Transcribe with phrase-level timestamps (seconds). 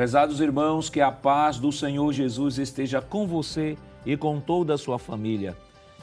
[0.00, 4.78] Prezados irmãos, que a paz do Senhor Jesus esteja com você e com toda a
[4.78, 5.54] sua família.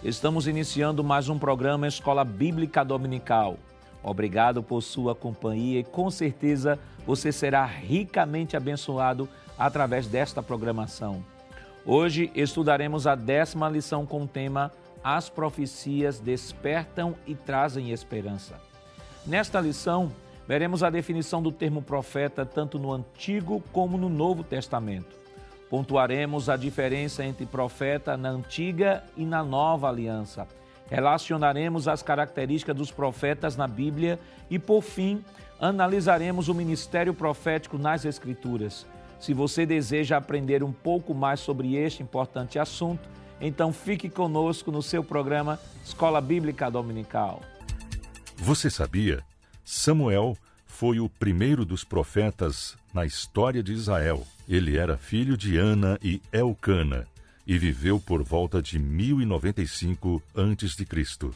[0.03, 3.57] Estamos iniciando mais um programa Escola Bíblica Dominical.
[4.03, 11.25] Obrigado por sua companhia e com certeza você será ricamente abençoado através desta programação.
[11.83, 14.71] Hoje estudaremos a décima lição com o tema
[15.03, 18.61] As profecias despertam e trazem esperança.
[19.25, 20.11] Nesta lição,
[20.47, 25.17] veremos a definição do termo profeta tanto no Antigo como no Novo Testamento.
[25.69, 30.47] Pontuaremos a diferença entre profeta na antiga e na nova aliança.
[30.89, 34.17] Relacionaremos as características dos profetas na Bíblia
[34.49, 35.21] e, por fim,
[35.59, 38.85] analisaremos o ministério profético nas Escrituras.
[39.19, 43.09] Se você deseja aprender um pouco mais sobre este importante assunto,
[43.41, 47.41] então fique conosco no seu programa Escola Bíblica Dominical.
[48.37, 49.26] Você sabia?
[49.69, 54.25] Samuel foi o primeiro dos profetas na história de Israel.
[54.47, 57.05] Ele era filho de Ana e Elcana
[57.45, 61.31] e viveu por volta de 1095 a.C.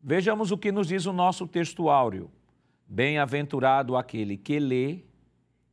[0.00, 2.30] Vejamos o que nos diz o nosso texto áureo.
[2.86, 5.00] Bem-aventurado aquele que lê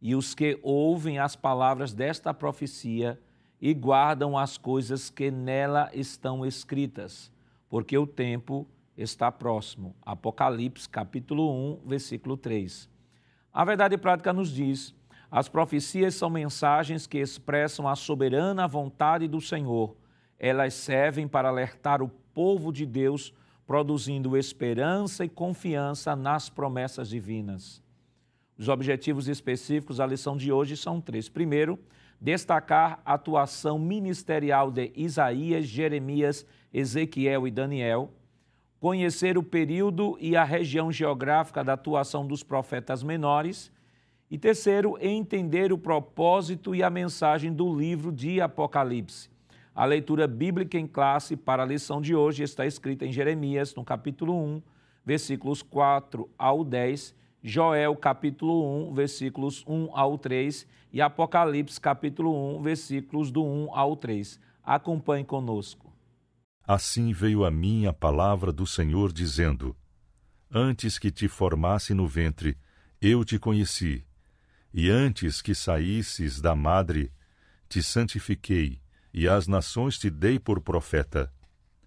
[0.01, 3.21] e os que ouvem as palavras desta profecia
[3.61, 7.31] e guardam as coisas que nela estão escritas,
[7.69, 8.67] porque o tempo
[9.01, 9.95] está próximo.
[10.01, 11.49] Apocalipse capítulo
[11.83, 12.89] 1, versículo 3.
[13.53, 14.93] A verdade prática nos diz:
[15.31, 19.95] as profecias são mensagens que expressam a soberana vontade do Senhor.
[20.37, 23.33] Elas servem para alertar o povo de Deus,
[23.65, 27.81] produzindo esperança e confiança nas promessas divinas.
[28.57, 31.29] Os objetivos específicos da lição de hoje são três.
[31.29, 31.79] Primeiro,
[32.19, 38.13] destacar a atuação ministerial de Isaías, Jeremias, Ezequiel e Daniel
[38.79, 43.71] conhecer o período e a região geográfica da atuação dos profetas menores.
[44.31, 49.29] E terceiro, entender o propósito e a mensagem do livro de Apocalipse.
[49.75, 53.83] A leitura bíblica em classe para a lição de hoje está escrita em Jeremias, no
[53.83, 54.61] capítulo 1,
[55.05, 62.61] versículos 4 ao 10, Joel, capítulo 1, versículos 1 ao 3 e Apocalipse, capítulo 1,
[62.61, 64.39] versículos do 1 ao 3.
[64.63, 65.88] Acompanhe conosco.
[66.69, 69.75] Assim veio a mim a palavra do Senhor, dizendo:
[70.51, 72.55] Antes que te formasse no ventre,
[73.01, 74.05] eu te conheci,
[74.71, 77.11] e antes que saísses da madre,
[77.67, 78.79] te santifiquei,
[79.11, 81.33] e às nações te dei por profeta.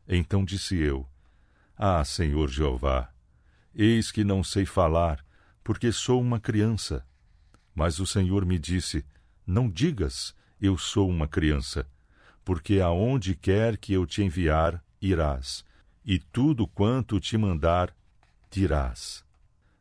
[0.09, 1.09] Então disse eu:
[1.77, 3.09] Ah, Senhor Jeová,
[3.73, 5.25] eis que não sei falar,
[5.63, 7.07] porque sou uma criança.
[7.73, 9.07] Mas o Senhor me disse:
[9.47, 11.89] Não digas, eu sou uma criança
[12.45, 15.65] porque aonde quer que eu te enviar, irás,
[16.05, 17.95] e tudo quanto te mandar,
[18.51, 19.25] dirás.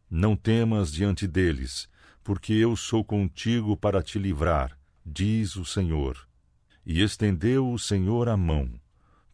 [0.10, 1.90] Não temas diante deles,
[2.24, 6.28] porque eu sou contigo para te livrar, diz o Senhor.
[6.86, 8.70] E estendeu o Senhor a mão,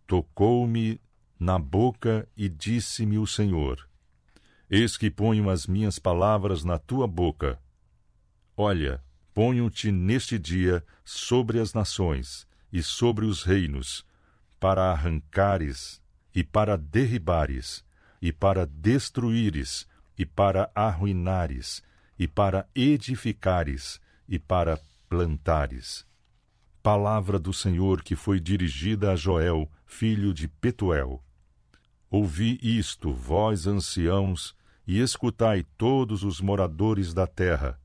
[0.06, 1.00] tocou-me
[1.40, 3.88] na boca e disse-me o Senhor:
[4.70, 7.60] Eis que ponho as minhas palavras na tua boca.
[8.56, 14.06] Olha, ponho-te neste dia sobre as nações, e sobre os reinos,
[14.60, 16.02] para arrancares
[16.38, 17.84] e para derribares,
[18.22, 21.82] e para destruíres, e para arruinares,
[22.20, 24.80] e para edificares, e para
[25.10, 26.06] plantares.
[26.84, 31.24] Palavra do Senhor que foi dirigida a Joel, filho de Petuel.
[32.08, 34.56] Ouvi isto, vós anciãos,
[34.86, 37.82] e escutai todos os moradores da terra.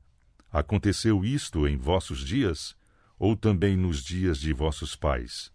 [0.51, 2.75] Aconteceu isto em vossos dias?
[3.23, 5.49] Ou também nos dias de vossos pais.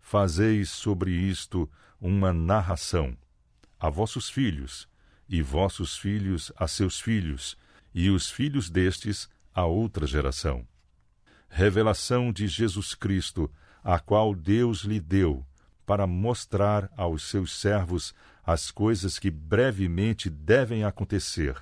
[0.00, 1.68] Fazeis sobre isto
[2.00, 3.18] uma narração
[3.80, 4.88] a vossos filhos,
[5.28, 7.58] e vossos filhos a seus filhos,
[7.92, 10.64] e os filhos destes a outra geração.
[11.48, 13.50] Revelação de Jesus Cristo,
[13.82, 15.44] a qual Deus lhe deu,
[15.84, 18.14] para mostrar aos seus servos
[18.46, 21.56] as coisas que brevemente devem acontecer,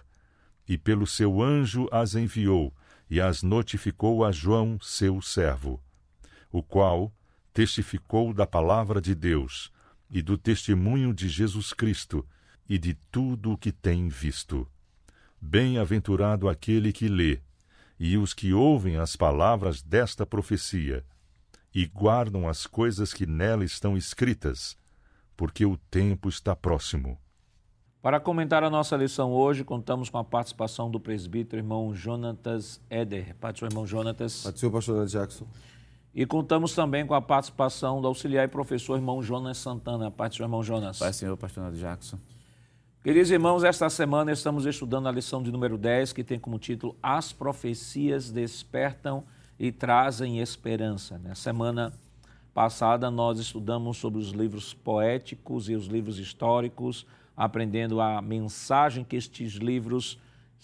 [0.69, 2.71] e pelo seu anjo as enviou
[3.11, 5.83] e as notificou a João, seu servo,
[6.51, 7.13] o qual
[7.53, 9.73] testificou da palavra de Deus
[10.09, 12.25] e do testemunho de Jesus Cristo
[12.69, 14.67] e de tudo o que tem visto.
[15.41, 17.41] Bem-aventurado aquele que lê,
[17.99, 21.05] e os que ouvem as palavras desta profecia,
[21.75, 24.77] e guardam as coisas que nela estão escritas,
[25.37, 27.19] porque o tempo está próximo.
[28.03, 33.37] Para comentar a nossa lição hoje, contamos com a participação do presbítero irmão Jonatas Eder.
[33.39, 34.43] Pai do seu irmão Jonatas.
[34.43, 35.47] Pai do seu pastor Jackson.
[36.15, 40.11] E contamos também com a participação do auxiliar e professor irmão Jonas Santana.
[40.11, 40.99] Pai do seu irmão Jonas.
[40.99, 42.19] Pai, senhor pastor Jackson.
[43.05, 46.97] Queridos irmãos, esta semana estamos estudando a lição de número 10, que tem como título
[47.03, 49.25] As profecias despertam
[49.59, 51.19] e trazem esperança.
[51.19, 51.93] Na semana
[52.55, 59.17] passada nós estudamos sobre os livros poéticos e os livros históricos, aprendendo a mensagem que
[59.17, 60.19] estes livros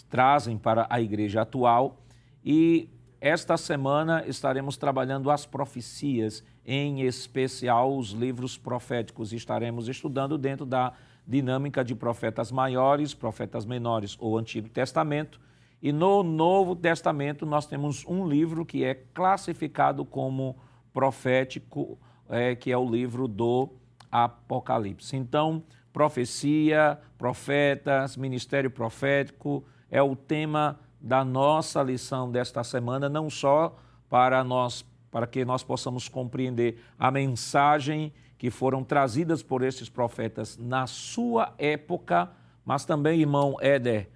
[0.09, 2.03] trazem para a igreja atual.
[2.45, 2.89] E
[3.21, 9.33] esta semana estaremos trabalhando as profecias, em especial os livros proféticos.
[9.33, 10.93] Estaremos estudando dentro da
[11.27, 15.41] dinâmica de profetas maiores, profetas menores ou Antigo Testamento.
[15.83, 20.57] E no Novo Testamento nós temos um livro que é classificado como
[20.93, 21.99] profético,
[22.29, 23.71] é, que é o livro do
[24.11, 25.17] Apocalipse.
[25.17, 25.63] Então,
[25.97, 33.75] profecia, profetas, ministério profético é o tema da nossa lição desta semana, não só
[34.07, 40.59] para nós, para que nós possamos compreender a mensagem que foram trazidas por esses profetas
[40.59, 42.31] na sua época,
[42.63, 44.11] mas também, irmão Éder,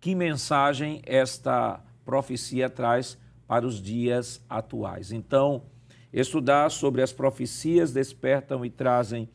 [0.00, 5.10] que mensagem esta profecia traz para os dias atuais.
[5.10, 5.64] Então,
[6.12, 9.28] estudar sobre as profecias despertam e trazem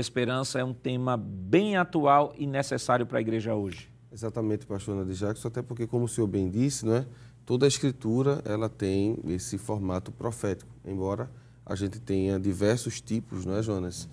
[0.00, 3.88] esperança é um tema bem atual e necessário para a igreja hoje.
[4.12, 7.06] Exatamente, pastor Nadir Jackson, até porque, como o senhor bem disse, não é?
[7.44, 11.30] toda a escritura ela tem esse formato profético, embora
[11.64, 14.08] a gente tenha diversos tipos, não é, Jonas?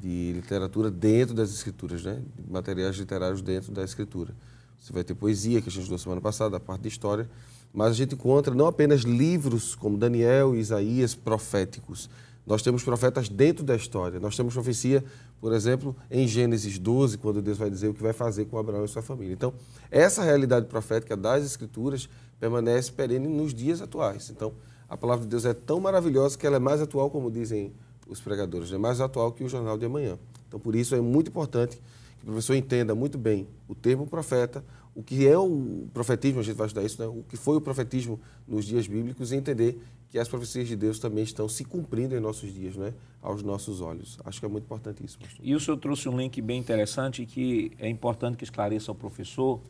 [0.00, 2.22] De literatura dentro das escrituras, né?
[2.36, 4.34] De materiais literários dentro da escritura.
[4.78, 7.28] Você vai ter poesia, que a gente estudou semana passada, a parte de história,
[7.72, 12.08] mas a gente encontra não apenas livros como Daniel e Isaías proféticos.
[12.46, 14.20] Nós temos profetas dentro da história.
[14.20, 15.02] Nós temos profecia,
[15.40, 18.84] por exemplo, em Gênesis 12, quando Deus vai dizer o que vai fazer com Abraão
[18.84, 19.32] e sua família.
[19.32, 19.54] Então,
[19.90, 22.08] essa realidade profética das Escrituras
[22.38, 24.28] permanece perene nos dias atuais.
[24.30, 24.52] Então,
[24.88, 27.72] a palavra de Deus é tão maravilhosa que ela é mais atual, como dizem
[28.06, 30.18] os pregadores, é mais atual que o jornal de amanhã.
[30.46, 31.76] Então, por isso é muito importante
[32.18, 34.62] que o professor entenda muito bem o termo profeta,
[34.94, 37.08] o que é o profetismo, a gente vai estudar isso, né?
[37.08, 39.82] o que foi o profetismo nos dias bíblicos e entender
[40.14, 42.94] que as profecias de Deus também estão se cumprindo em nossos dias, né?
[43.20, 44.16] aos nossos olhos.
[44.24, 45.40] Acho que é muito importante isso, pastor.
[45.44, 49.60] E o senhor trouxe um link bem interessante que é importante que esclareça ao professor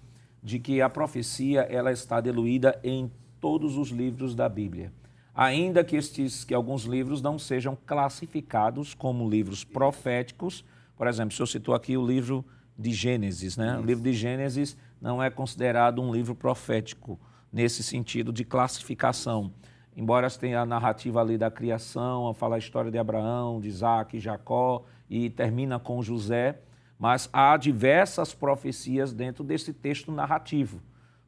[0.43, 3.11] de que a profecia ela está diluída em
[3.41, 4.93] todos os livros da Bíblia
[5.35, 10.63] ainda que estes que alguns livros não sejam classificados como livros proféticos.
[10.95, 12.45] Por exemplo, o senhor citou aqui o livro
[12.79, 13.73] de Gênesis, né?
[13.73, 13.83] Isso.
[13.83, 17.19] O livro de Gênesis não é considerado um livro profético
[17.51, 19.51] nesse sentido de classificação.
[19.97, 24.85] Embora tenha a narrativa ali da criação, fala a história de Abraão, de Isaac, Jacó
[25.09, 26.59] e termina com José,
[26.99, 30.81] mas há diversas profecias dentro desse texto narrativo,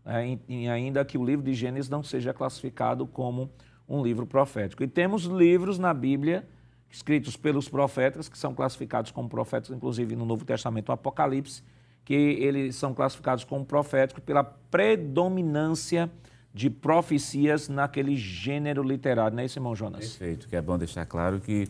[0.04, 0.38] né?
[0.48, 3.50] e ainda que o livro de Gênesis não seja classificado como
[3.88, 4.82] um livro profético.
[4.82, 6.44] E temos livros na Bíblia
[6.90, 11.62] escritos pelos profetas, que são classificados como profetas, inclusive no Novo Testamento, o Apocalipse,
[12.04, 16.10] que eles são classificados como proféticos pela predominância
[16.56, 20.16] de profecias naquele gênero literário, não é isso, irmão Jonas?
[20.16, 21.68] Perfeito, que é bom deixar claro que,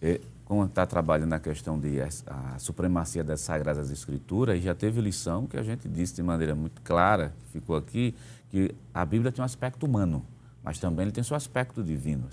[0.00, 2.08] é, como está trabalhando na questão de a,
[2.54, 6.80] a, supremacia das Sagradas Escrituras, já teve lição que a gente disse de maneira muito
[6.80, 8.14] clara, ficou aqui,
[8.48, 10.24] que a Bíblia tem um aspecto humano
[10.62, 12.28] mas também ele tem seu aspecto divino.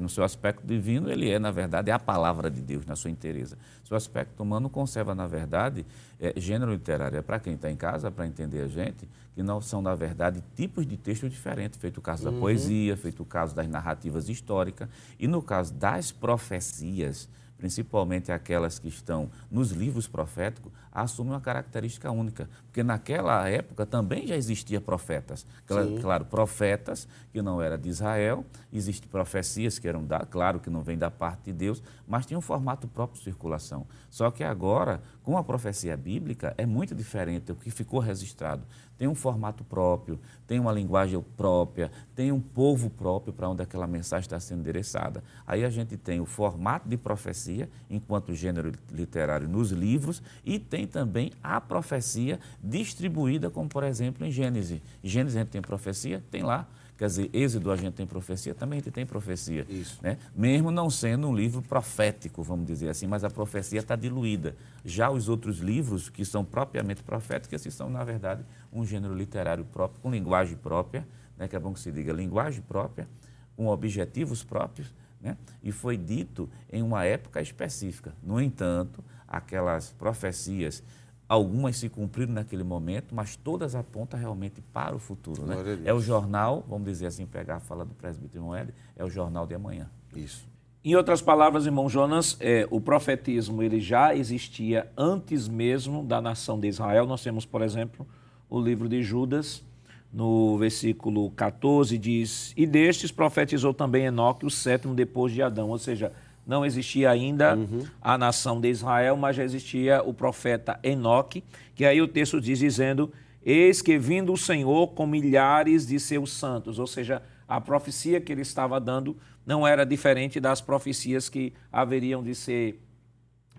[0.00, 3.10] No seu aspecto divino, ele é, na verdade, é a palavra de Deus na sua
[3.10, 3.58] inteireza.
[3.84, 5.84] Seu aspecto humano conserva, na verdade,
[6.20, 7.18] é, gênero literário.
[7.18, 10.42] É para quem está em casa, para entender a gente, que não são, na verdade,
[10.54, 12.40] tipos de texto diferentes, feito o caso da uhum.
[12.40, 18.88] poesia, feito o caso das narrativas históricas, e no caso das profecias, principalmente aquelas que
[18.88, 22.50] estão nos livros proféticos, assumem uma característica única.
[22.72, 25.44] Porque naquela época também já existia profetas.
[25.66, 30.70] Claro, claro, profetas que não eram de Israel, existem profecias que eram, da, claro que
[30.70, 33.86] não vêm da parte de Deus, mas tinham um formato próprio de circulação.
[34.08, 38.64] Só que agora, com a profecia bíblica, é muito diferente o que ficou registrado
[39.02, 43.84] tem um formato próprio, tem uma linguagem própria, tem um povo próprio para onde aquela
[43.84, 45.24] mensagem está sendo endereçada.
[45.44, 50.86] Aí a gente tem o formato de profecia, enquanto gênero literário nos livros, e tem
[50.86, 54.80] também a profecia distribuída, como por exemplo em Gênesis.
[55.02, 56.22] Gênesis a gente tem profecia?
[56.30, 56.68] Tem lá.
[56.96, 59.66] Quer dizer, Êxodo a gente tem profecia, também a gente tem profecia.
[59.68, 59.98] Isso.
[60.00, 60.18] Né?
[60.36, 64.54] Mesmo não sendo um livro profético, vamos dizer assim, mas a profecia está diluída.
[64.84, 69.64] Já os outros livros, que são propriamente proféticos, esses são, na verdade, um gênero literário
[69.64, 71.04] próprio, com linguagem própria,
[71.36, 71.48] né?
[71.48, 73.08] que é bom que se diga linguagem própria,
[73.56, 75.36] com objetivos próprios, né?
[75.60, 78.14] e foi dito em uma época específica.
[78.22, 80.84] No entanto, aquelas profecias
[81.28, 85.46] Algumas se cumpriram naquele momento, mas todas apontam realmente para o futuro.
[85.46, 85.56] Né?
[85.84, 89.46] É o jornal, vamos dizer assim, pegar a fala do presbítero Moed, é o jornal
[89.46, 89.88] de amanhã.
[90.14, 90.46] Isso.
[90.84, 96.58] Em outras palavras, irmão Jonas, é, o profetismo ele já existia antes mesmo da nação
[96.58, 97.06] de Israel.
[97.06, 98.04] Nós temos, por exemplo,
[98.50, 99.64] o livro de Judas,
[100.12, 105.70] no versículo 14, diz: E destes profetizou também Enoque, o sétimo depois de Adão.
[105.70, 106.12] Ou seja,
[106.46, 107.84] não existia ainda uhum.
[108.00, 111.44] a nação de Israel, mas já existia o profeta Enoque,
[111.74, 113.12] que aí o texto diz dizendo:
[113.44, 116.78] Eis que vindo o Senhor com milhares de seus santos.
[116.78, 122.22] Ou seja, a profecia que ele estava dando não era diferente das profecias que haveriam
[122.22, 122.80] de ser,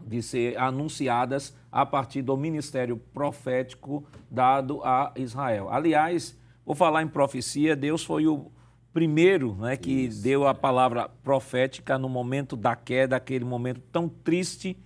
[0.06, 5.70] de ser anunciadas a partir do ministério profético dado a Israel.
[5.70, 8.52] Aliás, vou falar em profecia, Deus foi o
[8.94, 10.22] primeiro né, que Isso.
[10.22, 14.78] deu a palavra profética no momento da queda, aquele momento tão triste,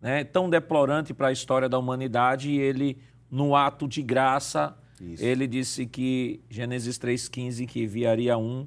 [0.00, 2.96] né, tão deplorante para a história da humanidade, e ele,
[3.30, 5.24] no ato de graça, Isso.
[5.24, 8.66] ele disse que, Gênesis 3,15, que enviaria um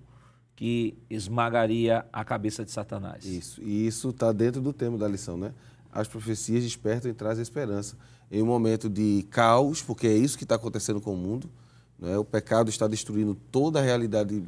[0.56, 3.26] que esmagaria a cabeça de Satanás.
[3.26, 5.54] Isso, e isso está dentro do tema da lição, né?
[5.92, 7.98] As profecias despertam e trazem esperança.
[8.30, 11.50] Em um momento de caos, porque é isso que está acontecendo com o mundo,
[11.98, 12.16] né?
[12.16, 14.44] o pecado está destruindo toda a realidade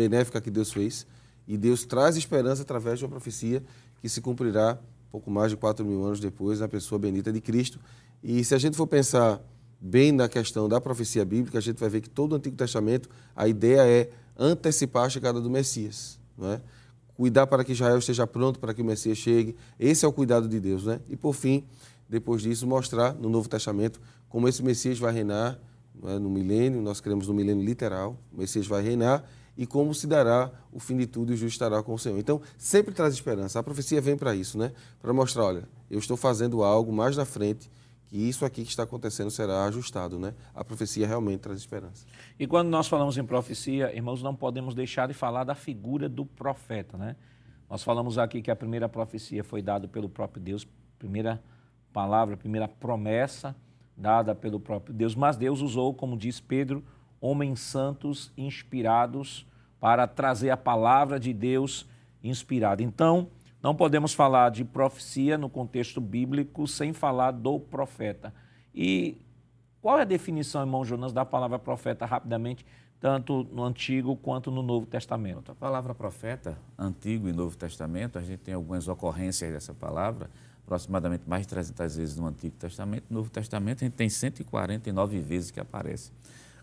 [0.00, 1.06] benéfica que Deus fez,
[1.46, 3.62] e Deus traz esperança através de uma profecia
[4.00, 4.78] que se cumprirá
[5.10, 7.78] pouco mais de 4 mil anos depois na pessoa benita de Cristo.
[8.22, 9.40] E se a gente for pensar
[9.80, 13.10] bem na questão da profecia bíblica, a gente vai ver que todo o Antigo Testamento,
[13.34, 16.60] a ideia é antecipar a chegada do Messias, não é?
[17.14, 19.54] Cuidar para que Israel esteja pronto para que o Messias chegue.
[19.78, 21.00] Esse é o cuidado de Deus, né?
[21.10, 21.64] E por fim,
[22.08, 25.58] depois disso, mostrar no Novo Testamento como esse Messias vai reinar
[26.06, 26.18] é?
[26.18, 29.24] no milênio, nós queremos no milênio literal, o Messias vai reinar
[29.60, 32.18] e como se dará o fim de tudo e o justo estará com o Senhor.
[32.18, 33.58] Então, sempre traz esperança.
[33.58, 34.72] A profecia vem para isso, né?
[35.02, 37.70] Para mostrar, olha, eu estou fazendo algo mais na frente
[38.06, 40.32] que isso aqui que está acontecendo será ajustado, né?
[40.54, 42.06] A profecia realmente traz esperança.
[42.38, 46.24] E quando nós falamos em profecia, irmãos, não podemos deixar de falar da figura do
[46.24, 47.14] profeta, né?
[47.68, 50.66] Nós falamos aqui que a primeira profecia foi dada pelo próprio Deus,
[50.98, 51.38] primeira
[51.92, 53.54] palavra, primeira promessa
[53.94, 56.82] dada pelo próprio Deus, mas Deus usou, como diz Pedro,
[57.20, 59.46] homens santos inspirados
[59.80, 61.88] para trazer a palavra de Deus
[62.22, 62.82] inspirada.
[62.82, 63.28] Então,
[63.62, 68.32] não podemos falar de profecia no contexto bíblico sem falar do profeta.
[68.74, 69.18] E
[69.80, 72.64] qual é a definição, irmão Jonas, da palavra profeta rapidamente,
[73.00, 75.52] tanto no Antigo quanto no Novo Testamento?
[75.52, 80.30] A palavra profeta, Antigo e Novo Testamento, a gente tem algumas ocorrências dessa palavra,
[80.64, 83.04] aproximadamente mais de 300 vezes no Antigo Testamento.
[83.08, 86.12] No Novo Testamento, a gente tem 149 vezes que aparece.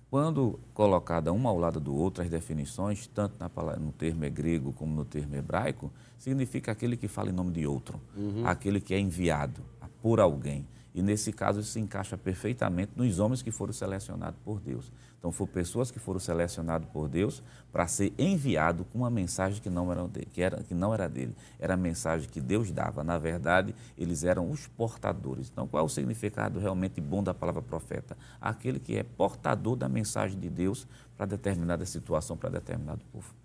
[0.09, 4.71] Quando colocada uma ao lado do outro, as definições, tanto na palavra, no termo grego
[4.71, 8.47] como no termo hebraico, significa aquele que fala em nome de outro, uhum.
[8.47, 9.61] aquele que é enviado
[10.01, 10.65] por alguém.
[10.97, 14.91] E nesse caso isso se encaixa perfeitamente nos homens que foram selecionados por Deus.
[15.19, 19.69] Então foram pessoas que foram selecionadas por Deus para ser enviado com uma mensagem que
[19.69, 23.03] não era dele, que, era, que não era dele, era a mensagem que Deus dava.
[23.03, 25.51] Na verdade, eles eram os portadores.
[25.53, 28.17] Então qual é o significado realmente bom da palavra profeta?
[28.41, 33.35] Aquele que é portador da mensagem de Deus para determinada situação, para determinado povo.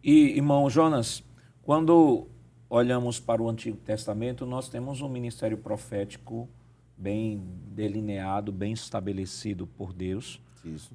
[0.00, 1.24] E irmão Jonas,
[1.60, 2.28] quando
[2.70, 6.48] olhamos para o Antigo Testamento, nós temos um ministério profético
[6.96, 10.40] bem delineado, bem estabelecido por Deus,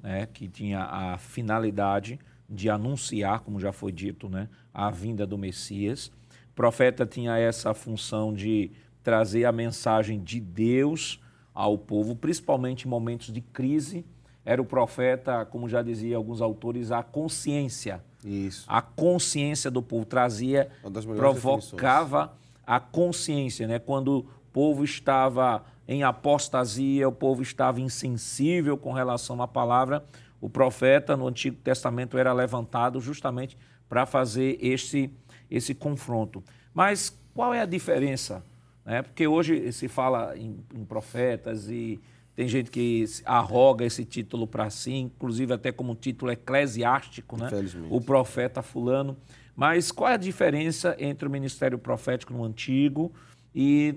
[0.02, 5.38] né, que tinha a finalidade de anunciar, como já foi dito, né, a vinda do
[5.38, 6.10] Messias.
[6.50, 11.20] O profeta tinha essa função de trazer a mensagem de Deus
[11.54, 14.04] ao povo, principalmente em momentos de crise.
[14.44, 18.02] Era o profeta, como já dizia alguns autores, a consciência.
[18.24, 18.64] Isso.
[18.68, 20.70] A consciência do povo trazia,
[21.16, 22.62] provocava definições.
[22.66, 23.78] a consciência, né?
[23.78, 30.04] Quando o povo estava em apostasia, o povo estava insensível com relação à palavra.
[30.40, 35.10] O profeta no Antigo Testamento era levantado justamente para fazer esse,
[35.50, 36.44] esse confronto.
[36.72, 38.40] Mas qual é a diferença?
[38.84, 39.02] Né?
[39.02, 42.00] Porque hoje se fala em, em profetas e
[42.36, 47.48] tem gente que arroga esse título para si, inclusive até como título eclesiástico, né?
[47.90, 49.16] O profeta fulano.
[49.56, 53.12] Mas qual é a diferença entre o ministério profético no Antigo
[53.52, 53.96] e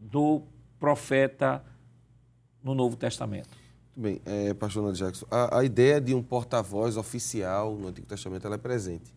[0.00, 0.42] do
[0.78, 1.62] profeta
[2.62, 3.48] no Novo Testamento.
[3.96, 8.06] Muito bem, é, pastor Nando Jackson, a, a, ideia de um porta-voz oficial no Antigo
[8.06, 9.14] Testamento é presente.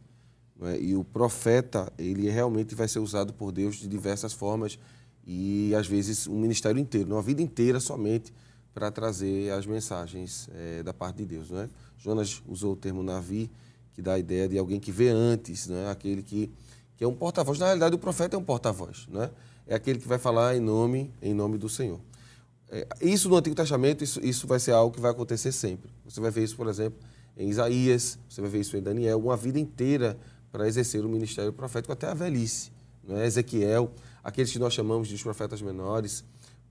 [0.62, 0.80] É?
[0.80, 4.80] E o profeta, ele realmente vai ser usado por Deus de diversas formas
[5.26, 8.34] e, às vezes, um ministério inteiro, uma vida inteira somente
[8.74, 11.50] para trazer as mensagens é, da parte de Deus.
[11.50, 11.70] Não é?
[11.98, 13.50] Jonas usou o termo Navi,
[13.94, 15.92] que dá a ideia de alguém que vê antes, não é?
[15.92, 16.50] aquele que,
[16.96, 17.60] que é um porta-voz.
[17.60, 19.08] Na realidade, o profeta é um porta-voz.
[19.10, 19.32] Não é?
[19.70, 22.00] É aquele que vai falar em nome, em nome do Senhor.
[22.72, 25.92] É, isso no Antigo Testamento, isso, isso vai ser algo que vai acontecer sempre.
[26.04, 27.00] Você vai ver isso, por exemplo,
[27.38, 30.18] em Isaías, você vai ver isso em Daniel, uma vida inteira
[30.52, 32.72] para exercer o ministério profético até a velhice.
[33.04, 33.28] né?
[33.28, 33.92] Ezequiel,
[34.24, 36.24] aqueles que nós chamamos de profetas menores,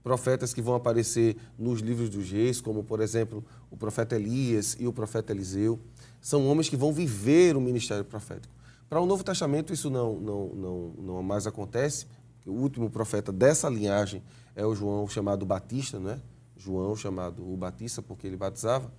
[0.02, 4.88] profetas que vão aparecer nos livros dos reis, como por exemplo o profeta Elias e
[4.88, 5.78] o profeta Eliseu,
[6.20, 8.52] são homens que vão viver o ministério profético.
[8.88, 12.06] Para o Novo Testamento isso não, não, não, não mais acontece,
[12.46, 14.22] o último profeta dessa linhagem
[14.54, 16.20] é o João chamado Batista, não é?
[16.56, 18.92] João chamado o Batista, porque ele batizava.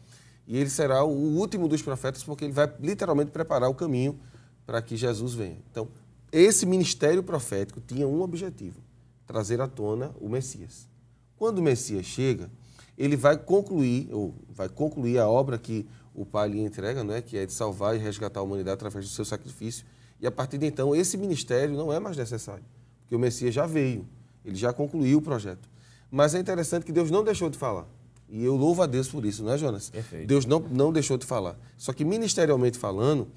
[0.48, 4.20] E ele será o último dos profetas, porque ele vai literalmente preparar o caminho
[4.66, 5.58] para que Jesus venha.
[5.70, 5.88] Então,
[6.32, 8.82] esse ministério profético tinha um objetivo:
[9.28, 10.88] trazer à tona o Messias.
[11.36, 12.50] Quando o Messias chega,
[12.98, 17.38] ele vai concluir, ou vai concluir a obra que o Pai lhe entrega, né, que
[17.38, 19.86] é de salvar e resgatar a humanidade através do seu sacrifício.
[20.20, 22.64] E a partir de então, esse ministério não é mais necessário,
[23.10, 24.08] porque o Messias já veio,
[24.46, 25.68] ele já concluiu o projeto.
[26.12, 27.88] Mas é interessante que Deus não deixou de falar.
[28.30, 29.90] E eu louvo a Deus por isso, não é, Jonas?
[29.90, 30.28] Perfeito.
[30.28, 31.58] Deus não, não deixou de falar.
[31.76, 33.28] Só que ministerialmente falando,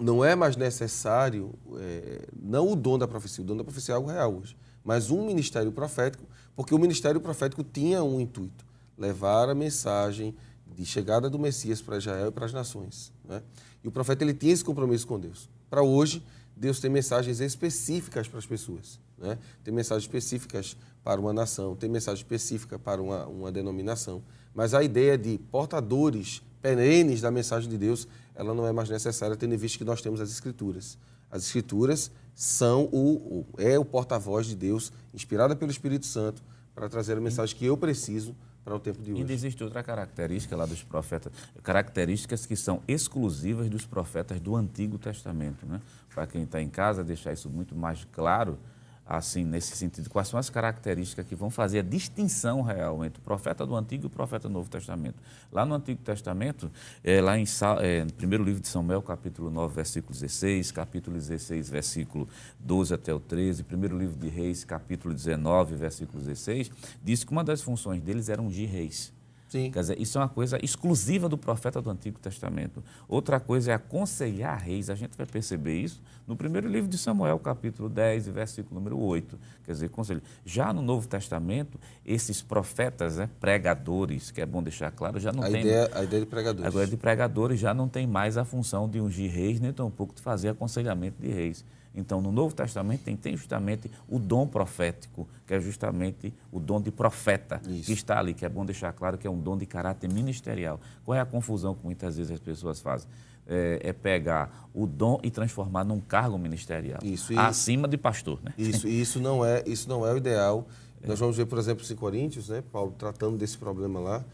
[0.00, 3.96] não é mais necessário, é, não o dom da profecia, o dom da profecia é
[3.96, 6.24] algo real hoje, mas um ministério profético,
[6.54, 8.64] porque o ministério profético tinha um intuito,
[8.96, 10.32] levar a mensagem
[10.64, 13.12] de chegada do Messias para Israel e para as nações.
[13.24, 13.42] Né?
[13.82, 15.48] E o profeta ele tinha esse compromisso com Deus.
[15.68, 16.22] Para hoje,
[16.56, 18.98] Deus tem mensagens específicas para as pessoas.
[19.18, 19.38] Né?
[19.62, 24.22] Tem mensagens específicas para uma nação, tem mensagem específica para uma, uma denominação.
[24.54, 29.36] Mas a ideia de portadores perenes da mensagem de Deus, ela não é mais necessária,
[29.36, 30.98] tendo em vista que nós temos as Escrituras.
[31.30, 36.42] As Escrituras são o, o é o porta-voz de Deus, inspirada pelo Espírito Santo,
[36.74, 38.34] para trazer a mensagem que eu preciso
[38.66, 39.22] para o tempo de hoje.
[39.22, 41.32] E existe outra característica lá dos profetas,
[41.62, 45.64] características que são exclusivas dos profetas do Antigo Testamento.
[45.64, 45.80] Né?
[46.12, 48.58] Para quem está em casa, deixar isso muito mais claro,
[49.06, 53.22] assim, nesse sentido, quais são as características que vão fazer a distinção real entre o
[53.22, 55.16] profeta do Antigo e o profeta do Novo Testamento.
[55.52, 56.70] Lá no Antigo Testamento,
[57.04, 57.44] é, lá em,
[57.80, 63.14] é, no primeiro livro de Samuel, capítulo 9, versículo 16, capítulo 16, versículo 12 até
[63.14, 66.70] o 13, primeiro livro de Reis, capítulo 19, versículo 16,
[67.02, 69.15] diz que uma das funções deles era ungir reis.
[69.48, 69.70] Sim.
[69.70, 72.82] Quer dizer, isso é uma coisa exclusiva do profeta do Antigo Testamento.
[73.08, 74.90] Outra coisa é aconselhar reis.
[74.90, 79.38] A gente vai perceber isso no primeiro livro de Samuel, capítulo 10, versículo número 8.
[79.64, 80.20] Quer dizer, conselho.
[80.44, 85.44] Já no Novo Testamento, esses profetas, né, pregadores, que é bom deixar claro, já não
[85.44, 85.60] a tem.
[85.60, 86.66] Ideia, a ideia de pregadores.
[86.66, 90.20] Agora, de pregadores já não tem mais a função de ungir reis, nem tampouco de
[90.20, 91.64] fazer aconselhamento de reis.
[91.96, 96.80] Então, no Novo Testamento tem, tem, justamente o dom profético, que é justamente o dom
[96.80, 97.86] de profeta, Isso.
[97.86, 100.78] que está ali, que é bom deixar claro que é um dom de caráter ministerial.
[101.04, 103.08] Qual é a confusão que muitas vezes as pessoas fazem?
[103.48, 108.40] É, é pegar o dom e transformar num cargo ministerial, isso, acima de pastor.
[108.42, 108.52] Né?
[108.58, 110.66] Isso, isso, não é, isso não é o ideal.
[111.00, 111.06] É.
[111.06, 114.24] Nós vamos ver, por exemplo, em Coríntios, né, Paulo tratando desse problema lá,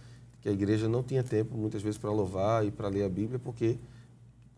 [0.40, 3.38] que a igreja não tinha tempo, muitas vezes, para louvar e para ler a Bíblia,
[3.38, 3.76] porque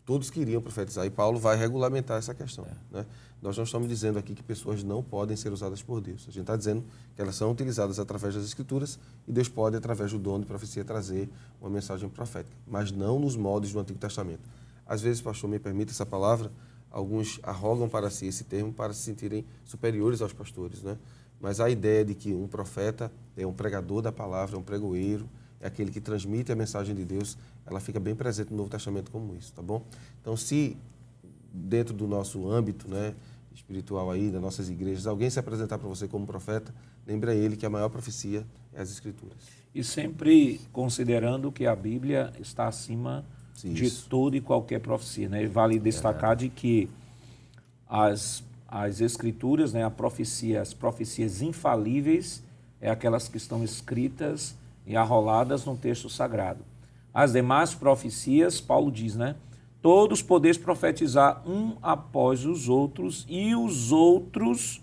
[0.05, 1.07] todos queriam profetizar.
[1.07, 2.65] E Paulo vai regulamentar essa questão.
[2.65, 2.97] É.
[2.99, 3.07] Né?
[3.41, 6.23] Nós não estamos dizendo aqui que pessoas não podem ser usadas por Deus.
[6.23, 6.83] A gente está dizendo
[7.15, 10.85] que elas são utilizadas através das Escrituras e Deus pode, através do dom de profecia,
[10.85, 11.29] trazer
[11.61, 14.41] uma mensagem profética, mas não nos moldes do Antigo Testamento.
[14.87, 16.51] Às vezes, pastor, me permite essa palavra,
[16.91, 20.97] alguns arrogam para si esse termo para se sentirem superiores aos pastores, né?
[21.41, 25.29] Mas a ideia de que um profeta é um pregador da palavra, é um pregoeiro,
[25.65, 29.11] é aquele que transmite a mensagem de Deus, ela fica bem presente no Novo Testamento
[29.11, 29.83] como isso, tá bom?
[30.21, 30.77] Então, se
[31.51, 33.15] dentro do nosso âmbito, né,
[33.55, 36.75] espiritual aí, das nossas igrejas, alguém se apresentar para você como profeta,
[37.07, 39.39] lembre a ele que a maior profecia é as Escrituras.
[39.75, 43.25] E sempre considerando que a Bíblia está acima
[43.55, 44.07] Sim, de isso.
[44.11, 45.45] toda e qualquer profecia, né?
[45.45, 46.37] E vale destacar é.
[46.37, 46.91] de que
[47.89, 52.43] as, as Escrituras, né, a profecia, as profecias infalíveis,
[52.83, 54.55] é aquelas que estão escritas
[54.87, 56.65] e arroladas no texto sagrado.
[57.13, 59.37] As demais profecias, Paulo diz, né?
[59.81, 64.83] Todos podeis profetizar um após os outros e os outros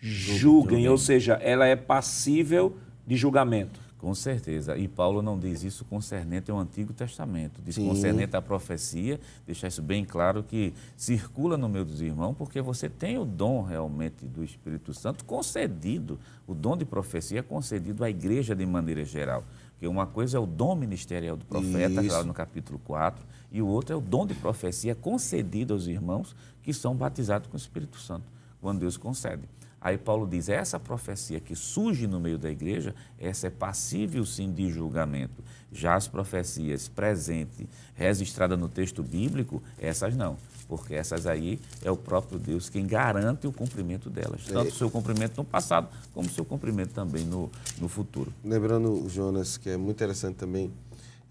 [0.00, 3.78] julguem, ou seja, ela é passível de julgamento.
[4.02, 4.76] Com certeza.
[4.76, 7.62] E Paulo não diz isso concernente ao Antigo Testamento.
[7.64, 7.86] Diz Sim.
[7.86, 12.88] concernente à profecia, deixar isso bem claro que circula no meio dos irmãos, porque você
[12.88, 18.10] tem o dom realmente do Espírito Santo concedido, o dom de profecia é concedido à
[18.10, 19.44] igreja de maneira geral.
[19.70, 23.68] Porque uma coisa é o dom ministerial do profeta, claro, no capítulo 4, e o
[23.68, 28.00] outro é o dom de profecia concedido aos irmãos que são batizados com o Espírito
[28.00, 28.24] Santo,
[28.60, 29.42] quando Deus concede.
[29.82, 34.52] Aí Paulo diz: essa profecia que surge no meio da igreja, essa é passível sim
[34.52, 35.42] de julgamento.
[35.72, 40.36] Já as profecias presentes, registradas no texto bíblico, essas não.
[40.68, 44.44] Porque essas aí é o próprio Deus quem garante o cumprimento delas.
[44.44, 48.32] Tanto o seu cumprimento no passado, como o seu cumprimento também no, no futuro.
[48.44, 50.70] Lembrando, Jonas, que é muito interessante também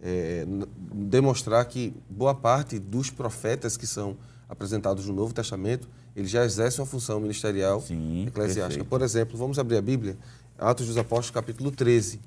[0.01, 0.45] é,
[0.93, 4.17] demonstrar que boa parte dos profetas que são
[4.49, 8.67] apresentados no Novo Testamento, ele já exerce uma função ministerial Sim, eclesiástica.
[8.67, 8.85] perfeito.
[8.85, 10.17] Por exemplo, vamos abrir a Bíblia,
[10.57, 12.19] Atos dos Apóstolos, capítulo 13.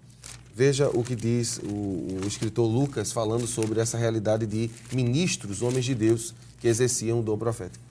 [0.54, 5.84] Veja o que diz o, o escritor Lucas falando sobre essa realidade de ministros, homens
[5.84, 7.84] de Deus, que exerciam o dom profético.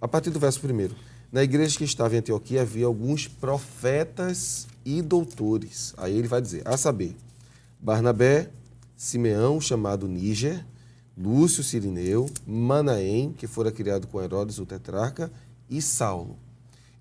[0.00, 0.90] A partir do verso 1.
[1.32, 5.92] Na igreja que estava em Antioquia havia alguns profetas e doutores.
[5.96, 7.16] Aí ele vai dizer, a saber,
[7.80, 8.50] Barnabé,
[8.96, 10.64] Simeão, chamado Níger,
[11.16, 15.32] Lúcio Sirineu, Manaém, que fora criado com Herodes o tetrarca,
[15.68, 16.36] e Saulo.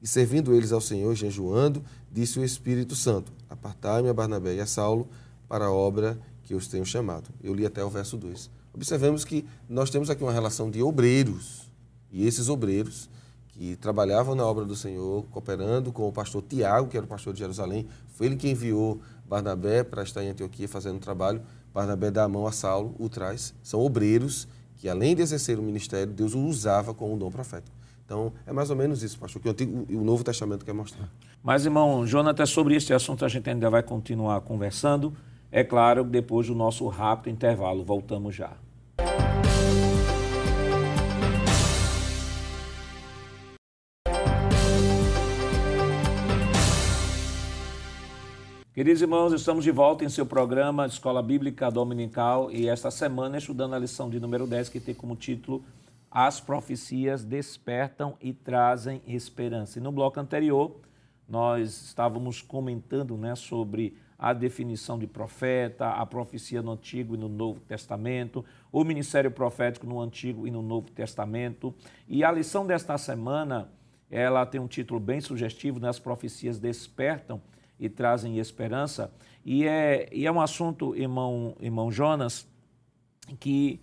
[0.01, 4.65] E servindo eles ao Senhor, jejuando, disse o Espírito Santo: Apartai-me a Barnabé e a
[4.65, 5.07] Saulo
[5.49, 7.29] para a obra que os tenho chamado.
[7.43, 8.49] Eu li até o verso 2.
[8.73, 11.69] Observemos que nós temos aqui uma relação de obreiros,
[12.11, 13.09] e esses obreiros
[13.49, 17.33] que trabalhavam na obra do Senhor, cooperando com o pastor Tiago, que era o pastor
[17.33, 21.41] de Jerusalém, foi ele que enviou Barnabé para estar em Antioquia fazendo trabalho.
[21.75, 23.53] Barnabé dá a mão a Saulo, o traz.
[23.61, 27.75] São obreiros que, além de exercer o ministério, Deus o usava com o dom profético.
[28.05, 31.09] Então, é mais ou menos isso, pastor, que o, Antigo, o Novo Testamento quer mostrar.
[31.43, 35.13] Mas, irmão, Jonathan, sobre este assunto a gente ainda vai continuar conversando.
[35.51, 37.83] É claro, depois do nosso rápido intervalo.
[37.83, 38.53] Voltamos já.
[48.75, 53.73] Queridos irmãos, estamos de volta em seu programa Escola Bíblica Dominical e esta semana estudando
[53.73, 55.63] a lição de número 10 que tem como título
[56.11, 59.79] As profecias despertam e trazem esperança.
[59.79, 60.75] E no bloco anterior
[61.25, 67.29] nós estávamos comentando né, sobre a definição de profeta, a profecia no Antigo e no
[67.29, 71.73] Novo Testamento, o ministério profético no Antigo e no Novo Testamento.
[72.09, 73.69] E a lição desta semana,
[74.11, 75.87] ela tem um título bem sugestivo, né?
[75.87, 77.41] As profecias despertam
[77.79, 79.11] e trazem esperança.
[79.45, 82.47] E é, e é um assunto, irmão, irmão Jonas,
[83.39, 83.81] que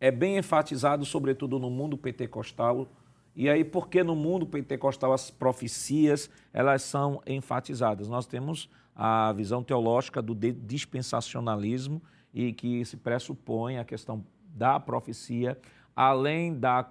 [0.00, 2.88] é bem enfatizado, sobretudo no mundo pentecostal.
[3.34, 8.08] E aí, porque no mundo pentecostal as profecias elas são enfatizadas?
[8.08, 12.02] Nós temos a visão teológica do dispensacionalismo
[12.34, 15.58] e que se pressupõe a questão da profecia,
[15.94, 16.90] além da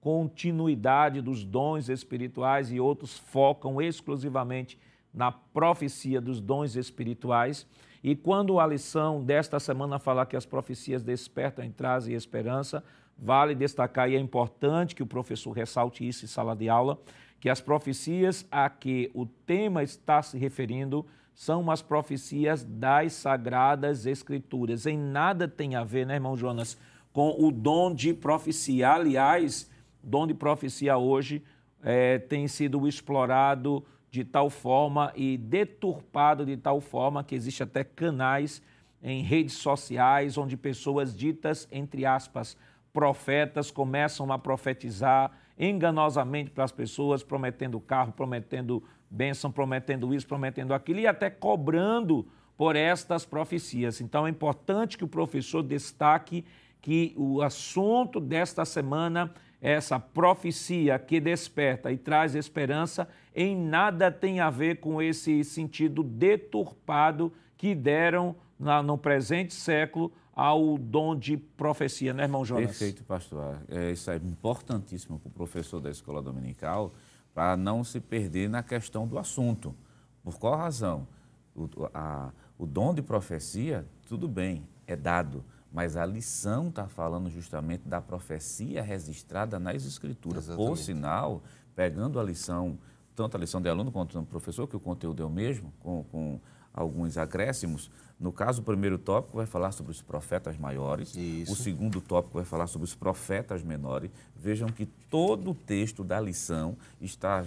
[0.00, 4.78] continuidade dos dons espirituais e outros focam exclusivamente
[5.14, 7.66] na profecia dos dons espirituais.
[8.02, 12.84] E quando a lição desta semana fala que as profecias despertam e trazem esperança,
[13.16, 16.98] vale destacar, e é importante que o professor ressalte isso em sala de aula,
[17.40, 24.06] que as profecias a que o tema está se referindo são as profecias das sagradas
[24.06, 24.86] escrituras.
[24.86, 26.78] Em nada tem a ver, né, irmão Jonas,
[27.12, 28.90] com o dom de profecia.
[28.90, 29.70] Aliás,
[30.02, 31.42] dom de profecia hoje
[31.82, 37.82] é, tem sido explorado de tal forma e deturpado de tal forma que existe até
[37.82, 38.62] canais
[39.02, 42.56] em redes sociais onde pessoas ditas, entre aspas,
[42.92, 50.72] profetas começam a profetizar enganosamente para as pessoas, prometendo carro, prometendo bênção, prometendo isso, prometendo
[50.72, 52.24] aquilo e até cobrando
[52.56, 54.00] por estas profecias.
[54.00, 56.44] Então é importante que o professor destaque
[56.80, 64.38] que o assunto desta semana essa profecia que desperta e traz esperança, em nada tem
[64.38, 72.12] a ver com esse sentido deturpado que deram no presente século ao dom de profecia,
[72.12, 72.66] né, irmão Jonas?
[72.66, 73.58] Perfeito, pastor.
[73.70, 76.92] É, isso é importantíssimo para o professor da escola dominical,
[77.32, 79.74] para não se perder na questão do assunto.
[80.22, 81.08] Por qual razão?
[81.56, 85.42] O, a, o dom de profecia, tudo bem, é dado
[85.74, 90.44] mas a lição está falando justamente da profecia registrada nas Escrituras.
[90.44, 90.68] Exatamente.
[90.68, 91.42] Por sinal,
[91.74, 92.78] pegando a lição,
[93.12, 96.04] tanto a lição de aluno quanto do professor, que o conteúdo é o mesmo, com,
[96.12, 96.40] com
[96.74, 101.52] alguns acréscimos, no caso, o primeiro tópico vai falar sobre os profetas maiores, Isso.
[101.52, 104.10] o segundo tópico vai falar sobre os profetas menores.
[104.36, 107.44] Vejam que todo o texto da lição está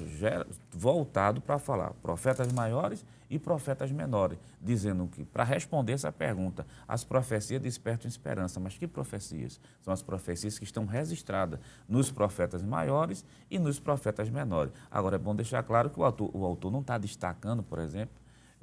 [0.71, 7.03] voltado para falar profetas maiores e profetas menores, dizendo que, para responder essa pergunta, as
[7.03, 8.59] profecias despertam esperança.
[8.59, 9.59] Mas que profecias?
[9.81, 14.73] São as profecias que estão registradas nos profetas maiores e nos profetas menores.
[14.91, 18.15] Agora, é bom deixar claro que o autor, o autor não está destacando, por exemplo,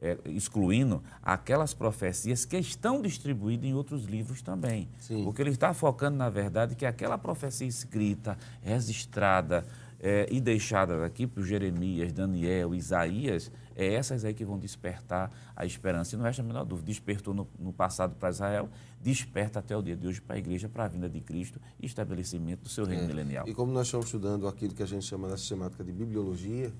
[0.05, 4.87] é, excluindo aquelas profecias que estão distribuídas em outros livros também.
[4.99, 5.27] Sim.
[5.27, 9.65] O que ele está focando, na verdade, é que aquela profecia escrita, registrada
[9.99, 15.65] é, e deixada aqui para Jeremias, Daniel, Isaías, é essas aí que vão despertar a
[15.65, 16.15] esperança.
[16.15, 18.69] E não resta a menor dúvida, despertou no, no passado para Israel,
[19.01, 21.87] desperta até o dia de hoje para a igreja, para a vinda de Cristo e
[21.87, 23.07] estabelecimento do seu reino é.
[23.07, 23.49] milenial.
[23.49, 26.71] E como nós estamos estudando aquilo que a gente chama na sistemática de bibliologia,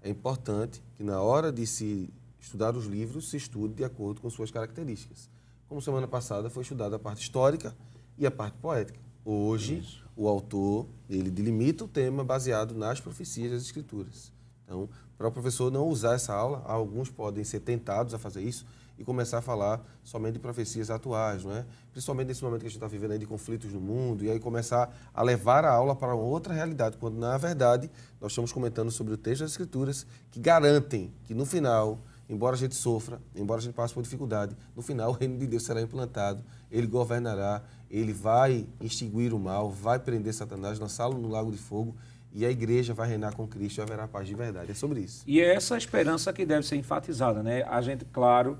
[0.00, 2.08] é importante que na hora de se
[2.40, 5.30] estudar os livros, se estude de acordo com suas características.
[5.68, 7.76] Como semana passada foi estudada a parte histórica
[8.16, 8.98] e a parte poética.
[9.24, 10.04] Hoje, Isso.
[10.16, 14.32] o autor, ele delimita o tema baseado nas profecias das Escrituras.
[14.64, 18.64] Então, para o professor não usar essa aula, alguns podem ser tentados a fazer isso
[18.98, 21.64] e começar a falar somente de profecias atuais, não é?
[21.92, 24.40] Principalmente nesse momento que a gente está vivendo aí de conflitos no mundo, e aí
[24.40, 29.14] começar a levar a aula para outra realidade, quando na verdade nós estamos comentando sobre
[29.14, 31.98] o texto das Escrituras que garantem que no final,
[32.28, 35.46] embora a gente sofra, embora a gente passe por dificuldade, no final o reino de
[35.46, 41.28] Deus será implantado, ele governará, ele vai extinguir o mal, vai prender Satanás, lançá-lo no
[41.28, 41.94] lago de fogo
[42.32, 44.70] e a igreja vai reinar com Cristo e haverá paz de verdade.
[44.70, 45.24] É sobre isso.
[45.26, 47.62] E é essa esperança que deve ser enfatizada, né?
[47.62, 48.58] A gente, claro,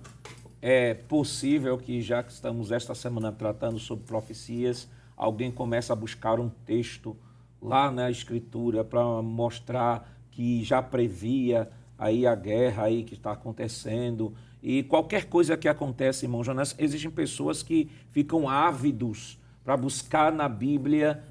[0.60, 6.40] é possível que já que estamos esta semana tratando sobre profecias, alguém comece a buscar
[6.40, 7.16] um texto
[7.60, 14.32] lá na escritura para mostrar que já previa aí a guerra aí que está acontecendo
[14.62, 20.48] e qualquer coisa que acontece, irmão Jonas, existem pessoas que ficam ávidos para buscar na
[20.48, 21.22] Bíblia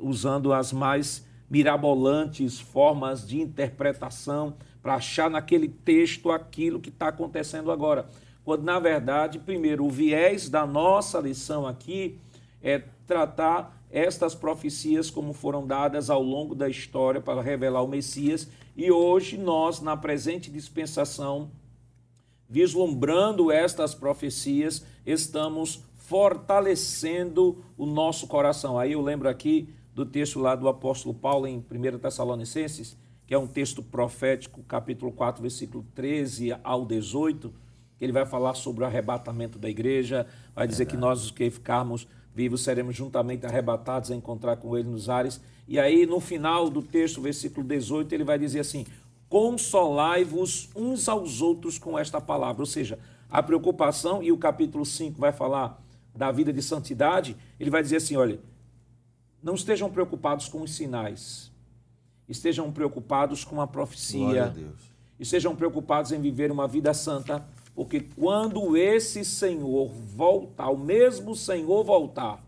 [0.00, 7.70] usando as mais mirabolantes formas de interpretação para achar naquele texto aquilo que está acontecendo
[7.70, 8.06] agora.
[8.44, 12.18] Quando, na verdade, primeiro, o viés da nossa lição aqui
[12.62, 18.46] é tratar estas profecias como foram dadas ao longo da história para revelar o Messias.
[18.76, 21.50] E hoje nós, na presente dispensação,
[22.46, 28.78] vislumbrando estas profecias, estamos fortalecendo o nosso coração.
[28.78, 33.38] Aí eu lembro aqui do texto lá do apóstolo Paulo em 1 Tessalonicenses, que é
[33.38, 37.50] um texto profético, capítulo 4, versículo 13 ao 18,
[37.96, 41.50] que ele vai falar sobre o arrebatamento da igreja, vai dizer que nós, os que
[41.50, 45.40] ficarmos vivos, seremos juntamente arrebatados a encontrar com ele nos ares.
[45.66, 48.84] E aí, no final do texto, versículo 18, ele vai dizer assim:
[49.26, 52.60] Consolai-vos uns aos outros com esta palavra.
[52.60, 52.98] Ou seja,
[53.30, 55.82] a preocupação, e o capítulo 5 vai falar
[56.14, 58.38] da vida de santidade, ele vai dizer assim: olha,
[59.42, 61.50] não estejam preocupados com os sinais,
[62.28, 67.46] estejam preocupados com a profecia, a estejam preocupados em viver uma vida santa,
[67.76, 72.42] porque quando esse Senhor voltar, o mesmo Senhor voltar,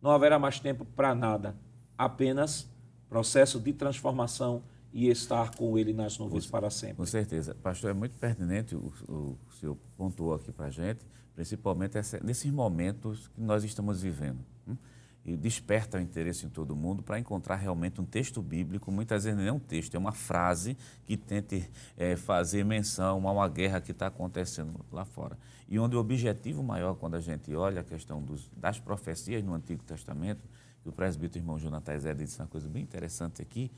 [0.00, 1.56] não haverá mais tempo para nada,
[1.98, 2.70] apenas
[3.08, 6.98] processo de transformação e estar com Ele nas nuvens com, para sempre.
[6.98, 7.52] Com certeza.
[7.56, 12.20] Pastor, é muito pertinente o, o, o senhor pontuou aqui para a gente, principalmente essa,
[12.22, 14.38] nesses momentos que nós estamos vivendo.
[14.68, 14.76] Hum?
[15.24, 19.38] E desperta o interesse em todo mundo para encontrar realmente um texto bíblico, muitas vezes
[19.38, 23.80] não é um texto, é uma frase que tente é, fazer menção a uma guerra
[23.80, 25.36] que está acontecendo lá fora.
[25.68, 29.52] E onde o objetivo maior, quando a gente olha a questão dos, das profecias no
[29.52, 30.42] Antigo Testamento,
[30.82, 33.70] que o presbítero irmão Jonathan Zé disse uma coisa bem interessante aqui,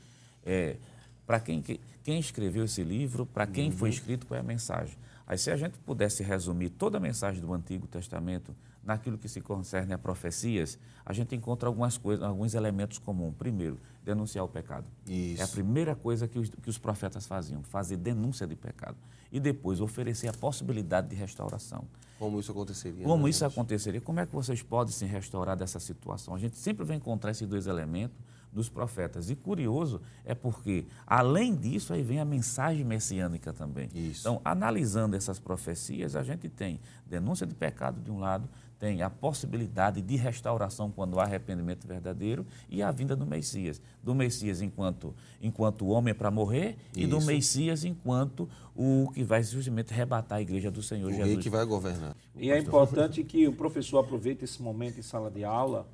[0.45, 0.77] é
[1.25, 1.63] para quem,
[2.03, 3.77] quem escreveu esse livro, para quem uhum.
[3.77, 4.97] foi escrito, qual é a mensagem.
[5.25, 9.41] Aí, se a gente pudesse resumir toda a mensagem do Antigo Testamento naquilo que se
[9.41, 13.35] concerne a profecias, a gente encontra algumas coisas, alguns elementos comuns.
[13.35, 14.87] Primeiro, denunciar o pecado.
[15.07, 15.41] Isso.
[15.41, 18.97] É a primeira coisa que os, que os profetas faziam, fazer denúncia de pecado.
[19.31, 21.85] E depois, oferecer a possibilidade de restauração.
[22.19, 23.03] Como isso aconteceria?
[23.03, 24.01] Como isso aconteceria?
[24.01, 26.35] Como é que vocês podem se restaurar dessa situação?
[26.35, 28.17] A gente sempre vai encontrar esses dois elementos
[28.51, 29.29] dos profetas.
[29.29, 33.89] E curioso é porque, além disso, aí vem a mensagem messiânica também.
[33.93, 34.21] Isso.
[34.21, 38.47] Então, analisando essas profecias, a gente tem denúncia de pecado de um lado,
[38.81, 43.79] tem a possibilidade de restauração quando há arrependimento verdadeiro e a vinda do Messias.
[44.01, 47.01] Do Messias enquanto, enquanto homem para morrer Isso.
[47.01, 51.27] e do Messias enquanto o que vai justamente rebatar a igreja do Senhor o Jesus.
[51.27, 52.15] Rei que vai governar.
[52.35, 55.87] E é importante que o professor aproveite esse momento em sala de aula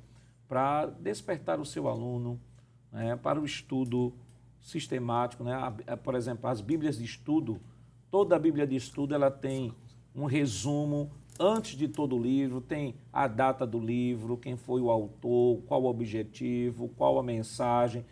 [0.48, 2.40] para despertar o seu aluno
[2.90, 4.14] né, para o estudo
[4.62, 5.44] sistemático.
[5.44, 5.52] Né?
[6.02, 7.60] Por exemplo, as Bíblias de estudo,
[8.10, 9.74] toda a Bíblia de estudo ela tem
[10.14, 14.90] um resumo antes de todo o livro, tem a data do livro, quem foi o
[14.90, 18.04] autor, qual o objetivo, qual a mensagem.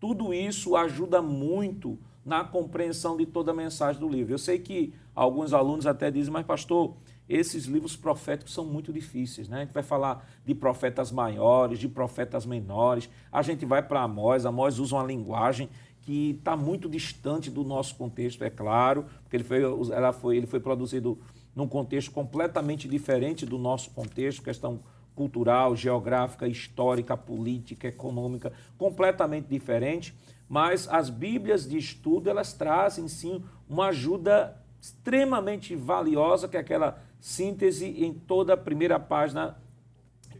[0.00, 4.32] Tudo isso ajuda muito na compreensão de toda a mensagem do livro.
[4.32, 6.94] Eu sei que alguns alunos até dizem, mas pastor,
[7.28, 9.58] esses livros proféticos são muito difíceis, né?
[9.58, 13.08] A gente vai falar de profetas maiores, de profetas menores.
[13.30, 15.68] A gente vai para Amós, Amós usa uma linguagem
[16.02, 20.46] que está muito distante do nosso contexto, é claro, porque ele foi, ela foi, ele
[20.46, 21.18] foi produzido
[21.54, 24.80] num contexto completamente diferente do nosso contexto, questão
[25.14, 30.14] cultural, geográfica, histórica, política, econômica, completamente diferente.
[30.48, 37.02] Mas as Bíblias de estudo, elas trazem sim uma ajuda extremamente valiosa, que é aquela
[37.20, 39.56] síntese em toda a primeira página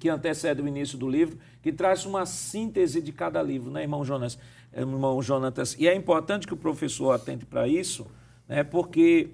[0.01, 4.05] que antecede o início do livro, que traz uma síntese de cada livro, né, irmão
[4.05, 4.37] Jonas?
[4.75, 5.77] Irmão Jonatas.
[5.79, 8.07] E é importante que o professor atente para isso,
[8.49, 9.31] né, porque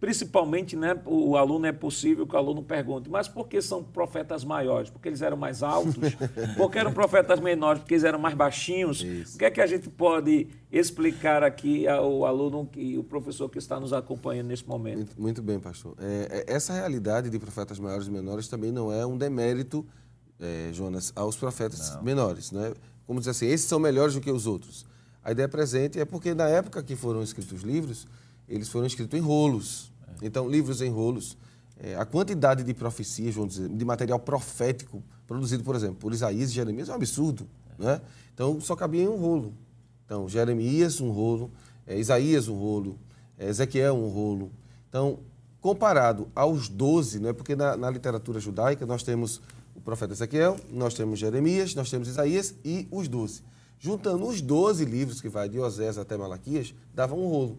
[0.00, 4.42] principalmente, né, o aluno é possível que o aluno pergunte, mas por que são profetas
[4.42, 4.88] maiores?
[4.88, 5.94] Porque eles eram mais altos?
[6.56, 7.80] porque eram profetas menores?
[7.82, 9.02] Porque eles eram mais baixinhos?
[9.02, 9.36] Isso.
[9.36, 13.58] O que é que a gente pode explicar aqui ao aluno e o professor que
[13.58, 14.96] está nos acompanhando nesse momento?
[14.96, 15.94] Muito, muito bem, pastor.
[15.98, 19.86] É, é, essa realidade de profetas maiores e menores também não é um demérito,
[20.40, 22.02] é, Jonas, aos profetas não.
[22.02, 22.52] menores.
[22.52, 22.72] Né?
[23.06, 24.86] Como dizer assim, esses são melhores do que os outros.
[25.22, 28.08] A ideia presente é porque na época que foram escritos os livros,
[28.50, 29.92] eles foram escritos em rolos.
[30.20, 30.26] É.
[30.26, 31.38] Então, livros em rolos.
[31.78, 36.50] É, a quantidade de profecias, vamos dizer, de material profético produzido, por exemplo, por Isaías
[36.50, 37.46] e Jeremias é um absurdo.
[37.78, 37.84] É.
[37.84, 38.00] Né?
[38.34, 39.54] Então, só cabia em um rolo.
[40.04, 41.50] Então, Jeremias, um rolo,
[41.86, 42.98] é, Isaías, um rolo,
[43.38, 44.50] é, Ezequiel, um rolo.
[44.88, 45.20] Então,
[45.60, 49.40] comparado aos doze, né, porque na, na literatura judaica nós temos
[49.74, 53.42] o profeta Ezequiel, nós temos Jeremias, nós temos Isaías e os doze.
[53.78, 57.58] Juntando os doze livros que vai de Osés até Malaquias, dava um rolo.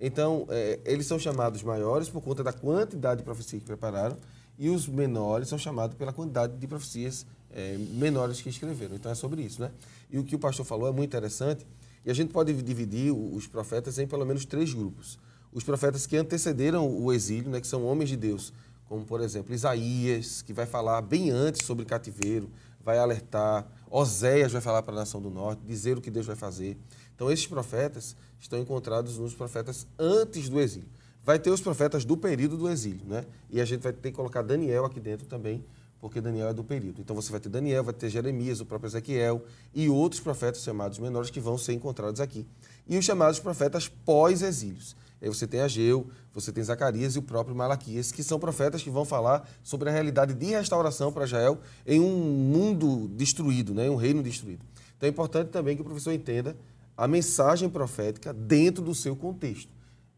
[0.00, 4.16] Então, é, eles são chamados maiores por conta da quantidade de profecias que prepararam
[4.58, 8.96] e os menores são chamados pela quantidade de profecias é, menores que escreveram.
[8.96, 9.70] Então, é sobre isso, né?
[10.10, 11.66] E o que o pastor falou é muito interessante
[12.04, 15.18] e a gente pode dividir os profetas em pelo menos três grupos.
[15.52, 18.52] Os profetas que antecederam o exílio, né, que são homens de Deus,
[18.88, 22.50] como, por exemplo, Isaías, que vai falar bem antes sobre cativeiro,
[22.82, 23.66] vai alertar.
[23.90, 26.76] Oséias vai falar para a nação do norte, dizer o que Deus vai fazer.
[27.20, 30.88] Então, esses profetas estão encontrados nos profetas antes do exílio.
[31.22, 33.26] Vai ter os profetas do período do exílio, né?
[33.50, 35.62] E a gente vai ter que colocar Daniel aqui dentro também,
[36.00, 36.98] porque Daniel é do período.
[36.98, 40.98] Então você vai ter Daniel, vai ter Jeremias, o próprio Ezequiel e outros profetas chamados
[40.98, 42.46] menores que vão ser encontrados aqui.
[42.88, 44.96] E os chamados profetas pós-exílios.
[45.20, 48.88] Aí você tem Ageu, você tem Zacarias e o próprio Malaquias, que são profetas que
[48.88, 53.88] vão falar sobre a realidade de restauração para Israel em um mundo destruído, né?
[53.88, 54.64] em um reino destruído.
[54.96, 56.56] Então é importante também que o professor entenda
[57.00, 59.72] a mensagem profética dentro do seu contexto.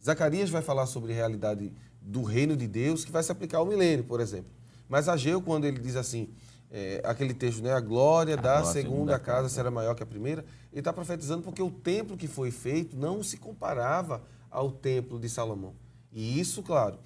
[0.04, 3.66] Zacarias vai falar sobre a realidade do reino de Deus que vai se aplicar ao
[3.66, 4.50] milênio, por exemplo.
[4.88, 6.28] Mas Ageu, quando ele diz assim,
[6.72, 10.02] é, aquele texto, né, a glória a da glória segunda, segunda casa será maior que
[10.02, 14.72] a primeira, ele está profetizando porque o templo que foi feito não se comparava ao
[14.72, 15.74] templo de Salomão.
[16.12, 16.98] E isso, claro,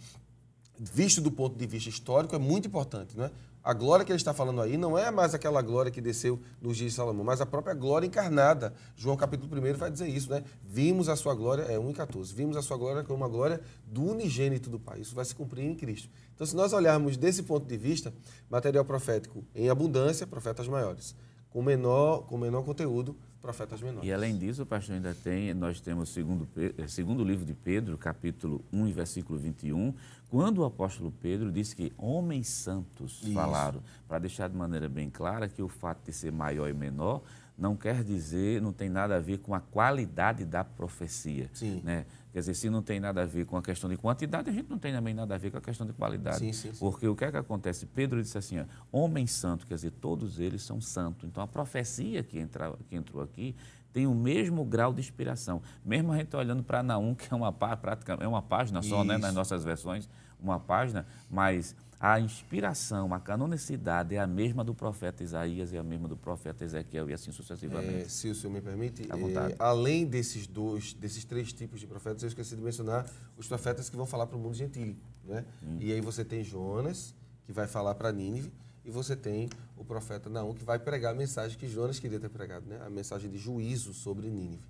[0.79, 3.15] visto do ponto de vista histórico, é muito importante.
[3.15, 3.31] Né?
[3.67, 6.77] A glória que ele está falando aí não é mais aquela glória que desceu nos
[6.77, 8.73] dias de Salomão, mas a própria glória encarnada.
[8.95, 10.45] João capítulo 1 vai dizer isso, né?
[10.63, 13.61] Vimos a sua glória, é 1 e 14, vimos a sua glória como uma glória
[13.85, 15.01] do unigênito do Pai.
[15.01, 16.09] Isso vai se cumprir em Cristo.
[16.33, 18.15] Então, se nós olharmos desse ponto de vista,
[18.49, 21.17] material profético em abundância, profetas maiores.
[21.51, 23.17] Com menor, com menor conteúdo,
[23.47, 24.09] profetas menores.
[24.09, 27.97] E além disso, o pastor ainda tem, nós temos segundo, eh, segundo livro de Pedro,
[27.97, 29.95] capítulo 1 e versículo 21,
[30.29, 33.33] quando o apóstolo Pedro disse que homens santos Isso.
[33.33, 37.23] falaram, para deixar de maneira bem clara que o fato de ser maior e menor
[37.57, 41.49] não quer dizer, não tem nada a ver com a qualidade da profecia.
[41.55, 41.81] Sim.
[41.83, 42.05] Né?
[42.33, 44.69] Quer dizer, se não tem nada a ver com a questão de quantidade, a gente
[44.69, 46.39] não tem também nada a ver com a questão de qualidade.
[46.39, 46.79] Sim, sim, sim.
[46.79, 47.87] Porque o que é que acontece?
[47.87, 51.25] Pedro disse assim, ó, homem santo, quer dizer, todos eles são santos.
[51.27, 53.57] Então, a profecia que, entra, que entrou aqui
[53.91, 55.63] tem o mesmo grau de inspiração.
[55.83, 59.17] Mesmo a gente olhando para Naum, que é uma, prática, é uma página só, né,
[59.17, 60.07] nas nossas versões,
[60.39, 65.83] uma página, mas a inspiração, a canonicidade é a mesma do profeta Isaías e a
[65.83, 68.05] mesma do profeta Ezequiel e assim sucessivamente.
[68.05, 72.23] É, se o senhor me permite, é, além desses dois, desses três tipos de profetas,
[72.23, 73.07] eu esqueci de mencionar
[73.37, 75.45] os profetas que vão falar para o mundo gentílico, né?
[75.63, 75.79] Hum.
[75.81, 78.53] E aí você tem Jonas, que vai falar para Nínive,
[78.85, 82.29] e você tem o profeta Naum, que vai pregar a mensagem que Jonas queria ter
[82.29, 82.79] pregado, né?
[82.87, 84.63] A mensagem de juízo sobre Nínive.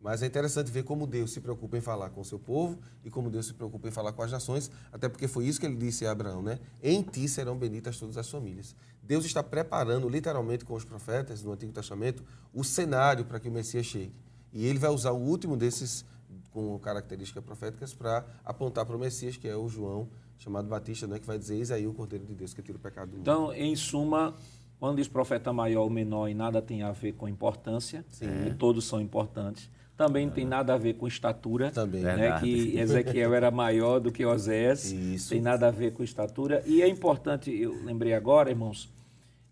[0.00, 3.10] Mas é interessante ver como Deus se preocupa em falar com o seu povo e
[3.10, 5.76] como Deus se preocupa em falar com as nações, até porque foi isso que ele
[5.76, 6.60] disse a Abraão, né?
[6.82, 8.76] Em ti serão benditas todas as famílias.
[9.02, 12.22] Deus está preparando, literalmente, com os profetas no Antigo Testamento,
[12.54, 14.14] o cenário para que o Messias chegue.
[14.52, 16.04] E ele vai usar o último desses
[16.50, 20.08] com características proféticas para apontar para o Messias, que é o João,
[20.38, 21.18] chamado Batista, né?
[21.18, 23.22] que vai dizer: Eis aí o Cordeiro de Deus que tira o pecado do mundo.
[23.22, 24.34] Então, em suma,
[24.78, 28.04] quando diz profeta maior ou menor e nada tem a ver com importância,
[28.46, 31.72] e todos são importantes, também não tem nada a ver com estatura.
[31.72, 32.02] Também.
[32.02, 34.92] Né, que Ezequiel era maior do que Osés.
[34.92, 35.30] Isso.
[35.30, 36.62] Tem nada a ver com estatura.
[36.64, 38.88] E é importante, eu lembrei agora, irmãos,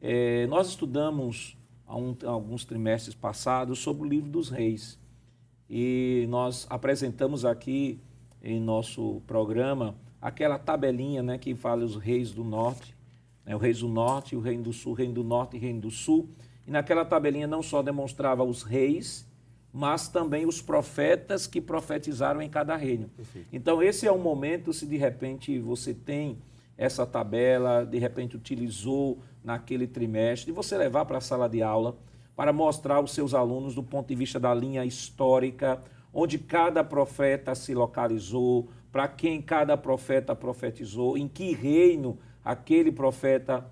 [0.00, 4.96] é, nós estudamos há, um, há alguns trimestres passados sobre o livro dos reis.
[5.68, 8.00] E nós apresentamos aqui
[8.40, 12.94] em nosso programa aquela tabelinha né, que fala os reis do norte,
[13.44, 15.60] né, o reis do norte, o reino do sul, o reino do norte e o
[15.60, 16.28] reino do sul.
[16.64, 19.26] E naquela tabelinha não só demonstrava os reis,
[19.76, 23.10] mas também os profetas que profetizaram em cada reino.
[23.14, 23.46] Perfeito.
[23.52, 26.38] Então, esse é o momento, se de repente você tem
[26.78, 31.94] essa tabela, de repente utilizou naquele trimestre, de você levar para a sala de aula
[32.34, 37.54] para mostrar aos seus alunos do ponto de vista da linha histórica, onde cada profeta
[37.54, 43.70] se localizou, para quem cada profeta profetizou, em que reino aquele profeta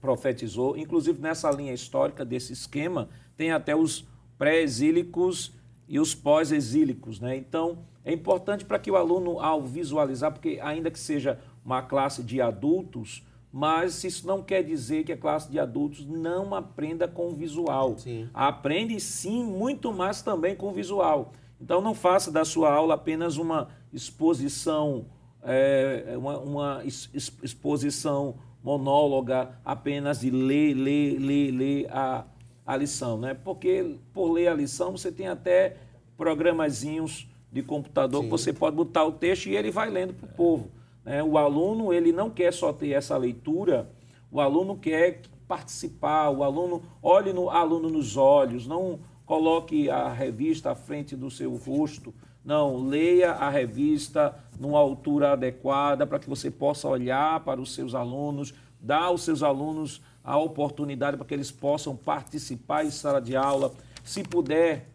[0.00, 0.76] profetizou.
[0.76, 4.09] Inclusive, nessa linha histórica desse esquema, tem até os
[4.40, 5.52] pré-exílicos
[5.86, 7.20] e os pós-exílicos.
[7.20, 7.36] Né?
[7.36, 12.22] Então, é importante para que o aluno, ao visualizar, porque ainda que seja uma classe
[12.22, 13.22] de adultos,
[13.52, 17.98] mas isso não quer dizer que a classe de adultos não aprenda com o visual.
[17.98, 18.30] Sim.
[18.32, 21.32] Aprende sim, muito mais também com o visual.
[21.60, 25.04] Então não faça da sua aula apenas uma exposição,
[25.42, 32.24] é, uma, uma exposição monóloga apenas de ler, ler, ler, ler a,
[32.70, 33.34] a lição, né?
[33.34, 35.76] Porque por ler a lição você tem até
[36.16, 38.26] programazinhos de computador Sim.
[38.26, 40.34] que você pode botar o texto e ele vai lendo para o é.
[40.34, 40.70] povo.
[41.04, 41.20] Né?
[41.20, 43.90] O aluno ele não quer só ter essa leitura,
[44.30, 50.70] o aluno quer participar, o aluno olhe no aluno nos olhos, não coloque a revista
[50.70, 52.14] à frente do seu rosto,
[52.44, 57.96] não, leia a revista numa altura adequada para que você possa olhar para os seus
[57.96, 63.36] alunos, dar aos seus alunos a oportunidade para que eles possam participar em sala de
[63.36, 63.72] aula.
[64.04, 64.88] Se puder,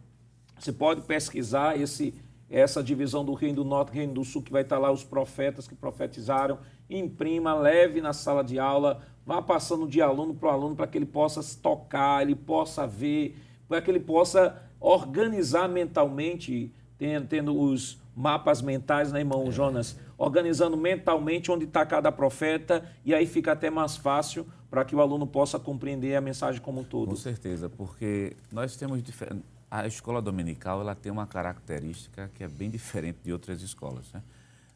[0.60, 2.14] você pode pesquisar esse
[2.50, 5.04] essa divisão do Reino do Norte e Reino do Sul, que vai estar lá os
[5.04, 6.60] profetas que profetizaram,
[6.90, 11.06] imprima, leve na sala de aula, vá passando de aluno para aluno para que ele
[11.06, 13.36] possa se tocar, ele possa ver,
[13.68, 19.52] para que ele possa organizar mentalmente, tendo, tendo os mapas mentais, né, irmão é.
[19.52, 19.98] Jonas?
[20.18, 24.46] Organizando mentalmente onde está cada profeta, e aí fica até mais fácil
[24.76, 27.08] para que o aluno possa compreender a mensagem como um todo.
[27.08, 32.48] Com certeza, porque nós temos diferentes a escola dominical ela tem uma característica que é
[32.48, 34.12] bem diferente de outras escolas.
[34.12, 34.22] Né?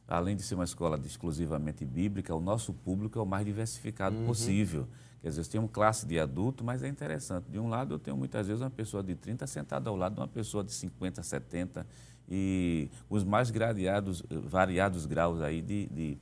[0.07, 4.25] Além de ser uma escola exclusivamente bíblica, o nosso público é o mais diversificado uhum.
[4.25, 4.87] possível.
[5.21, 7.45] Quer dizer, tem uma classe de adulto, mas é interessante.
[7.49, 10.21] De um lado, eu tenho muitas vezes uma pessoa de 30 sentada ao lado de
[10.21, 11.85] uma pessoa de 50, 70
[12.29, 16.17] e os mais gradeados, variados graus aí de, de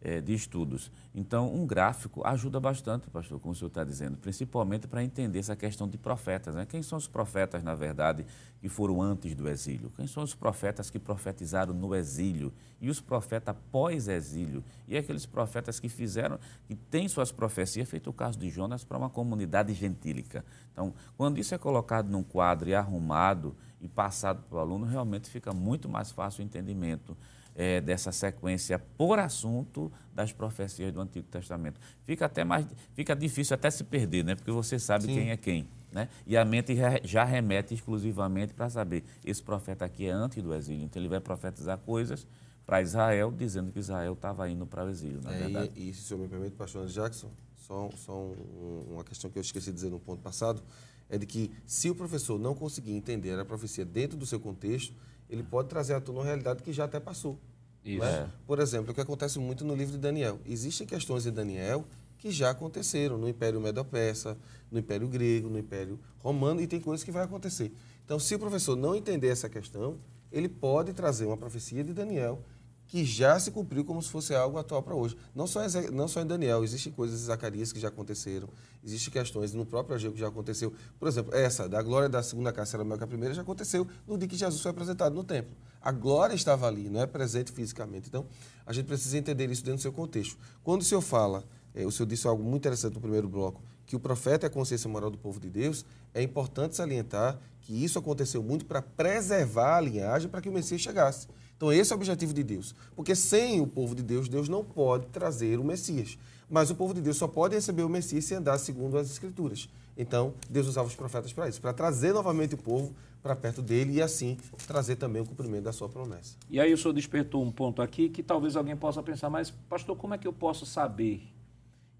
[0.00, 0.90] é, de estudos.
[1.14, 5.56] Então, um gráfico ajuda bastante, pastor, como o senhor está dizendo, principalmente para entender essa
[5.56, 6.54] questão de profetas.
[6.54, 6.66] Né?
[6.66, 8.24] Quem são os profetas, na verdade,
[8.60, 9.90] que foram antes do exílio?
[9.96, 12.52] Quem são os profetas que profetizaram no exílio?
[12.80, 14.62] E os profetas pós-exílio?
[14.86, 18.98] E aqueles profetas que fizeram, que têm suas profecias, feito o caso de Jonas, para
[18.98, 20.44] uma comunidade gentílica.
[20.72, 25.28] Então, quando isso é colocado num quadro e arrumado e passado para o aluno, realmente
[25.28, 27.16] fica muito mais fácil o entendimento
[27.58, 31.80] é, dessa sequência por assunto das profecias do Antigo Testamento.
[32.04, 34.36] Fica até mais, fica difícil até se perder, né?
[34.36, 35.14] Porque você sabe Sim.
[35.14, 36.08] quem é quem, né?
[36.24, 40.84] E a mente já remete exclusivamente para saber esse profeta aqui é antes do exílio,
[40.84, 42.24] então ele vai profetizar coisas
[42.64, 45.72] para Israel, dizendo que Israel estava indo para o exílio, na é, verdade.
[45.74, 49.38] E, e se o senhor me permite, pastor Jackson, só, só um, uma questão que
[49.38, 50.62] eu esqueci de dizer no ponto passado,
[51.10, 54.94] é de que se o professor não conseguir entender a profecia dentro do seu contexto,
[55.28, 57.38] ele pode trazer à tona uma realidade que já até passou.
[57.84, 58.04] Isso.
[58.04, 58.30] Né?
[58.46, 60.38] Por exemplo, o que acontece muito no livro de Daniel.
[60.46, 61.84] Existem questões de Daniel
[62.18, 64.36] que já aconteceram no Império Medo-Persa,
[64.70, 67.72] no Império Grego, no Império Romano, e tem coisas que vai acontecer.
[68.04, 69.98] Então, se o professor não entender essa questão,
[70.32, 72.42] ele pode trazer uma profecia de Daniel
[72.88, 75.16] que já se cumpriu como se fosse algo atual para hoje.
[75.34, 75.60] Não só,
[75.92, 78.48] não só em Daniel, existem coisas em Zacarias que já aconteceram,
[78.82, 80.72] existem questões no próprio Ageu que já aconteceu.
[80.98, 83.86] Por exemplo, essa da glória da segunda casa era maior que a primeira já aconteceu
[84.06, 85.54] no dia que Jesus foi apresentado no templo.
[85.80, 88.08] A glória estava ali, não é presente fisicamente.
[88.08, 88.26] Então,
[88.66, 90.38] a gente precisa entender isso dentro do seu contexto.
[90.64, 93.96] Quando o senhor fala, é, o senhor disse algo muito interessante no primeiro bloco, que
[93.96, 97.98] o profeta é a consciência moral do povo de Deus, é importante salientar que isso
[97.98, 101.28] aconteceu muito para preservar a linhagem para que o Messias chegasse.
[101.58, 102.72] Então, esse é o objetivo de Deus.
[102.94, 106.16] Porque sem o povo de Deus, Deus não pode trazer o Messias.
[106.48, 109.68] Mas o povo de Deus só pode receber o Messias se andar segundo as Escrituras.
[109.96, 113.94] Então, Deus usava os profetas para isso, para trazer novamente o povo para perto dele
[113.94, 114.36] e assim
[114.68, 116.36] trazer também o cumprimento da sua promessa.
[116.48, 119.96] E aí o senhor despertou um ponto aqui que talvez alguém possa pensar, mas pastor,
[119.96, 121.22] como é que eu posso saber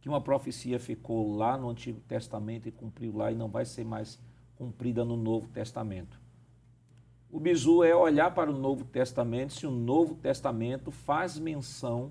[0.00, 3.84] que uma profecia ficou lá no Antigo Testamento e cumpriu lá e não vai ser
[3.84, 4.16] mais
[4.56, 6.17] cumprida no Novo Testamento?
[7.30, 12.10] O bizu é olhar para o Novo Testamento se o Novo Testamento faz menção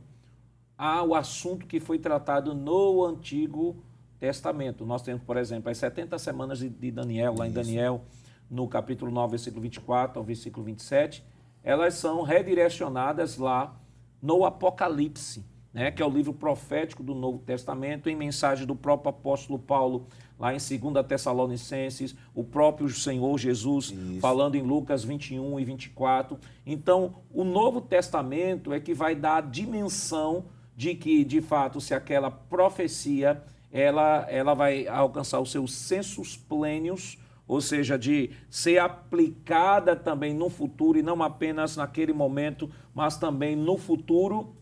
[0.77, 3.83] ao assunto que foi tratado no Antigo
[4.19, 4.85] Testamento.
[4.85, 8.03] Nós temos, por exemplo, as 70 semanas de Daniel, lá em Daniel,
[8.47, 11.25] no capítulo 9, versículo 24 ao versículo 27,
[11.63, 13.75] elas são redirecionadas lá
[14.21, 15.43] no Apocalipse,
[15.73, 20.05] né, que é o livro profético do Novo Testamento, em mensagem do próprio apóstolo Paulo
[20.39, 24.19] lá em 2 Tessalonicenses, o próprio Senhor Jesus Isso.
[24.19, 26.37] falando em Lucas 21 e 24.
[26.65, 31.93] Então, o Novo Testamento é que vai dar a dimensão de que, de fato, se
[31.93, 37.17] aquela profecia ela, ela vai alcançar os seus censos plênios
[37.47, 43.55] ou seja, de ser aplicada também no futuro e não apenas naquele momento, mas também
[43.55, 44.53] no futuro,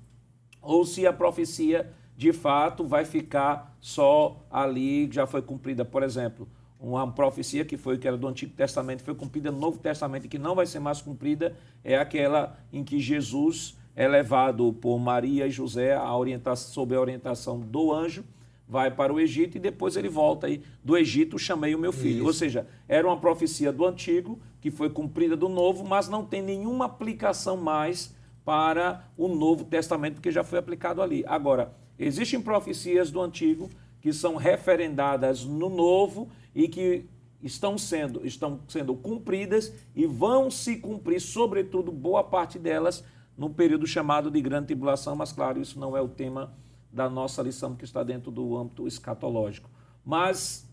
[0.62, 5.84] ou se a profecia de fato vai ficar só ali, já foi cumprida.
[5.84, 6.48] Por exemplo,
[6.80, 10.30] uma profecia que foi que era do Antigo Testamento, foi cumprida no Novo Testamento e
[10.30, 15.48] que não vai ser mais cumprida, é aquela em que Jesus é levado por Maria
[15.48, 18.24] e José a orientação, sob a orientação do anjo
[18.68, 22.18] vai para o Egito e depois ele volta aí do Egito, chamei o meu filho.
[22.18, 22.26] Isso.
[22.26, 26.42] Ou seja, era uma profecia do antigo que foi cumprida do novo, mas não tem
[26.42, 28.14] nenhuma aplicação mais
[28.44, 31.24] para o Novo Testamento porque já foi aplicado ali.
[31.28, 33.70] Agora, existem profecias do antigo
[34.02, 37.06] que são referendadas no novo e que
[37.42, 43.04] estão sendo, estão sendo cumpridas e vão se cumprir, sobretudo boa parte delas,
[43.38, 46.54] no período chamado de grande tribulação, mas claro, isso não é o tema
[46.92, 49.70] da nossa lição que está dentro do âmbito escatológico.
[50.04, 50.70] Mas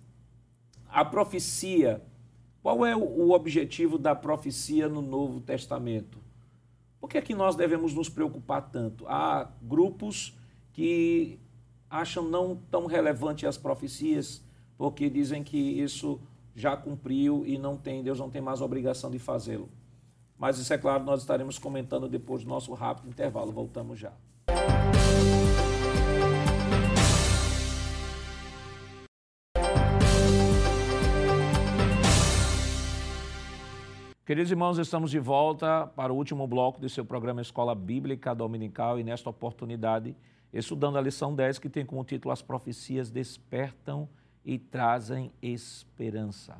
[0.88, 2.02] a profecia,
[2.62, 6.18] qual é o objetivo da profecia no Novo Testamento?
[7.00, 9.04] Por que é que nós devemos nos preocupar tanto?
[9.08, 10.38] Há grupos
[10.72, 11.38] que
[11.88, 14.42] acham não tão relevante as profecias,
[14.78, 16.20] porque dizem que isso
[16.54, 19.68] já cumpriu e não tem, Deus não tem mais obrigação de fazê-lo.
[20.38, 23.52] Mas isso é claro, nós estaremos comentando depois do nosso rápido intervalo.
[23.52, 24.12] Voltamos já.
[34.24, 38.98] Queridos irmãos, estamos de volta para o último bloco do seu programa Escola Bíblica Dominical
[38.98, 40.16] e nesta oportunidade,
[40.52, 44.08] estudando a lição 10, que tem como título As profecias despertam
[44.44, 46.56] e trazem esperança.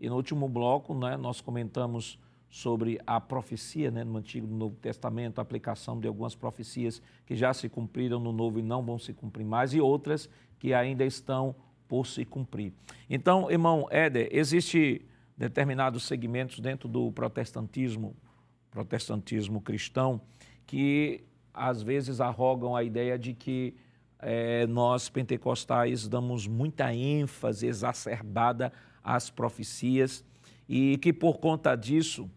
[0.00, 2.18] E no último bloco, né, nós comentamos
[2.50, 7.02] sobre a profecia né, no Antigo e no Novo Testamento, a aplicação de algumas profecias
[7.26, 10.28] que já se cumpriram no Novo e não vão se cumprir mais, e outras
[10.58, 11.54] que ainda estão
[11.86, 12.72] por se cumprir.
[13.08, 15.04] Então, irmão Éder, existe
[15.36, 18.16] determinados segmentos dentro do protestantismo,
[18.70, 20.20] protestantismo cristão,
[20.66, 23.74] que às vezes arrogam a ideia de que
[24.20, 28.72] é, nós pentecostais damos muita ênfase exacerbada
[29.02, 30.24] às profecias
[30.68, 32.28] e que por conta disso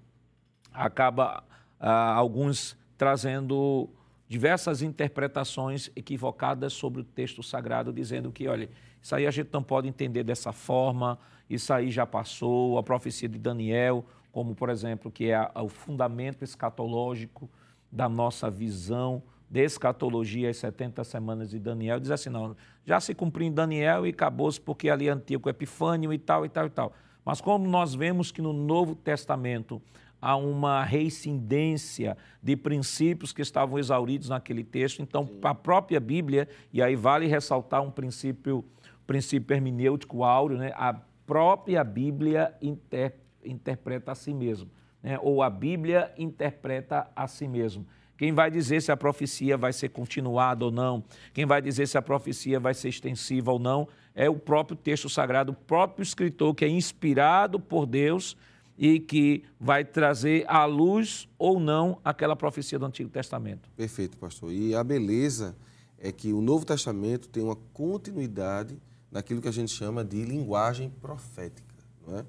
[0.72, 1.44] acaba
[1.80, 3.90] ah, alguns trazendo
[4.28, 8.70] diversas interpretações equivocadas sobre o texto sagrado, dizendo que, olha,
[9.02, 13.28] isso aí a gente não pode entender dessa forma, isso aí já passou, a profecia
[13.28, 17.50] de Daniel, como por exemplo, que é o fundamento escatológico
[17.92, 23.14] da nossa visão de escatologia, as 70 semanas de Daniel, diz assim, não, já se
[23.14, 26.70] cumpriu em Daniel e acabou-se porque ali é antigo Epifânio e tal, e tal, e
[26.70, 26.94] tal.
[27.26, 29.82] Mas como nós vemos que no Novo Testamento
[30.22, 36.82] há uma reincidência de princípios que estavam exauridos naquele texto, então a própria Bíblia, e
[36.82, 38.64] aí vale ressaltar um princípio,
[39.06, 40.72] princípio hermenêutico áureo, né?
[40.76, 40.94] a
[41.26, 44.70] própria Bíblia inter, interpreta a si mesmo,
[45.02, 45.18] né?
[45.22, 47.86] ou a Bíblia interpreta a si mesmo.
[48.18, 51.98] Quem vai dizer se a profecia vai ser continuada ou não, quem vai dizer se
[51.98, 56.54] a profecia vai ser extensiva ou não, é o próprio texto sagrado, o próprio escritor
[56.54, 58.38] que é inspirado por Deus
[58.78, 63.70] e que vai trazer à luz ou não aquela profecia do Antigo Testamento.
[63.76, 64.52] Perfeito, pastor.
[64.52, 65.56] E a beleza
[65.98, 68.80] é que o Novo Testamento tem uma continuidade
[69.12, 71.76] naquilo que a gente chama de linguagem profética.
[72.08, 72.26] Não é?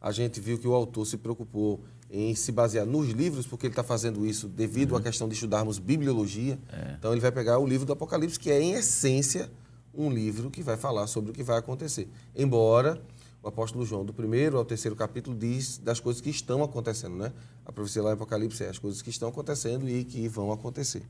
[0.00, 3.72] A gente viu que o autor se preocupou em se basear nos livros, porque ele
[3.72, 4.98] está fazendo isso devido uhum.
[4.98, 6.58] à questão de estudarmos bibliologia.
[6.72, 6.94] É.
[6.98, 9.50] Então, ele vai pegar o livro do Apocalipse, que é, em essência,
[9.92, 12.08] um livro que vai falar sobre o que vai acontecer.
[12.34, 13.00] Embora
[13.42, 17.16] o apóstolo João, do primeiro ao terceiro capítulo, diz das coisas que estão acontecendo.
[17.16, 17.32] Né?
[17.64, 21.02] A profecia lá em Apocalipse é as coisas que estão acontecendo e que vão acontecer.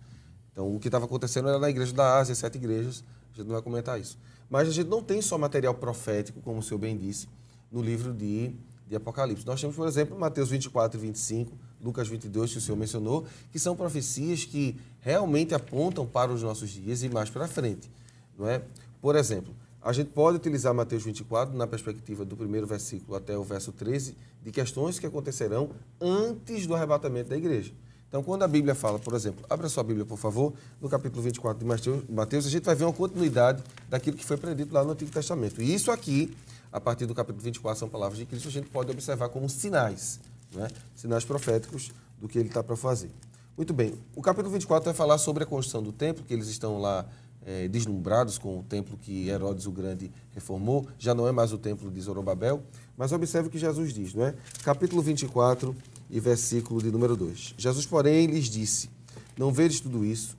[0.53, 3.55] Então, o que estava acontecendo era na igreja da Ásia, sete igrejas, a gente não
[3.55, 4.19] vai comentar isso.
[4.49, 7.29] Mas a gente não tem só material profético, como o senhor bem disse,
[7.71, 8.55] no livro de,
[8.87, 9.47] de Apocalipse.
[9.47, 13.59] Nós temos, por exemplo, Mateus 24 e 25, Lucas 22, que o senhor mencionou, que
[13.59, 17.91] são profecias que realmente apontam para os nossos dias e mais para frente.
[18.39, 18.63] Não é?
[19.01, 23.45] Por exemplo, a gente pode utilizar Mateus 24 na perspectiva do primeiro versículo até o
[23.45, 25.71] verso 13, de questões que acontecerão
[26.01, 27.73] antes do arrebatamento da igreja.
[28.09, 31.59] Então, quando a Bíblia fala, por exemplo, abra sua Bíblia, por favor, no capítulo 24
[31.59, 31.65] de
[32.09, 35.61] Mateus, a gente vai ver uma continuidade daquilo que foi predito lá no Antigo Testamento.
[35.61, 36.37] E isso aqui,
[36.73, 40.21] a partir do capítulo 24, são palavras de Cristo, a gente pode observar como sinais,
[40.55, 40.69] né?
[40.95, 43.11] sinais proféticos do que ele está para fazer.
[43.57, 46.79] Muito bem, o capítulo 24 vai falar sobre a construção do templo, que eles estão
[46.79, 47.07] lá
[47.45, 51.59] é, deslumbrados com o templo que Herodes o Grande reformou, já não é mais o
[51.59, 52.63] templo de Zorobabel,
[52.97, 54.35] mas observe o que Jesus diz, não é?
[54.63, 55.75] Capítulo 24,
[56.11, 57.55] e versículo de número 2.
[57.57, 58.91] Jesus, porém, lhes disse:
[59.37, 60.37] Não vedes tudo isso?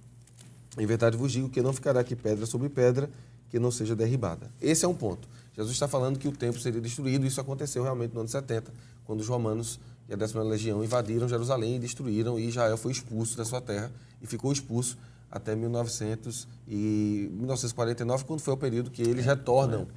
[0.78, 3.09] Em verdade vos digo que não ficará aqui pedra sobre pedra
[3.49, 4.51] que não seja derribada.
[4.61, 5.28] Esse é um ponto.
[5.58, 8.72] Jesus está falando que o templo seria destruído, e isso aconteceu realmente no ano 70,
[9.05, 13.36] quando os romanos e a décima legião invadiram Jerusalém e destruíram, e Israel foi expulso
[13.36, 13.91] da sua terra
[14.22, 14.97] e ficou expulso
[15.32, 19.88] até 1900 e 1949, quando foi o período que eles retornam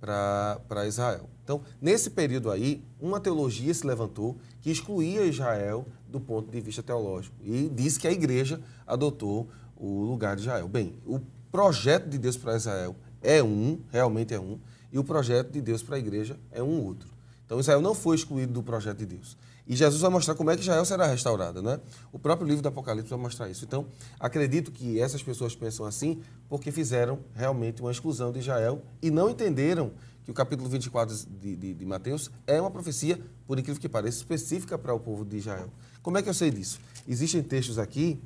[0.00, 1.28] para Israel.
[1.42, 6.82] Então, nesse período aí, uma teologia se levantou que excluía Israel do ponto de vista
[6.82, 10.68] teológico e disse que a igreja adotou o lugar de Israel.
[10.68, 14.58] Bem, o projeto de Deus para Israel é um, realmente é um,
[14.92, 17.08] e o projeto de Deus para a igreja é um outro.
[17.44, 19.36] Então, Israel não foi excluído do projeto de Deus.
[19.66, 21.78] E Jesus vai mostrar como é que Israel será restaurada, né?
[22.10, 23.64] O próprio livro do Apocalipse vai mostrar isso.
[23.64, 23.86] Então,
[24.18, 29.28] acredito que essas pessoas pensam assim porque fizeram realmente uma exclusão de Israel e não
[29.28, 29.92] entenderam
[30.24, 34.18] que o capítulo 24 de, de, de Mateus é uma profecia, por incrível que pareça,
[34.18, 35.70] específica para o povo de Israel.
[36.02, 36.80] Como é que eu sei disso?
[37.06, 38.18] Existem textos aqui,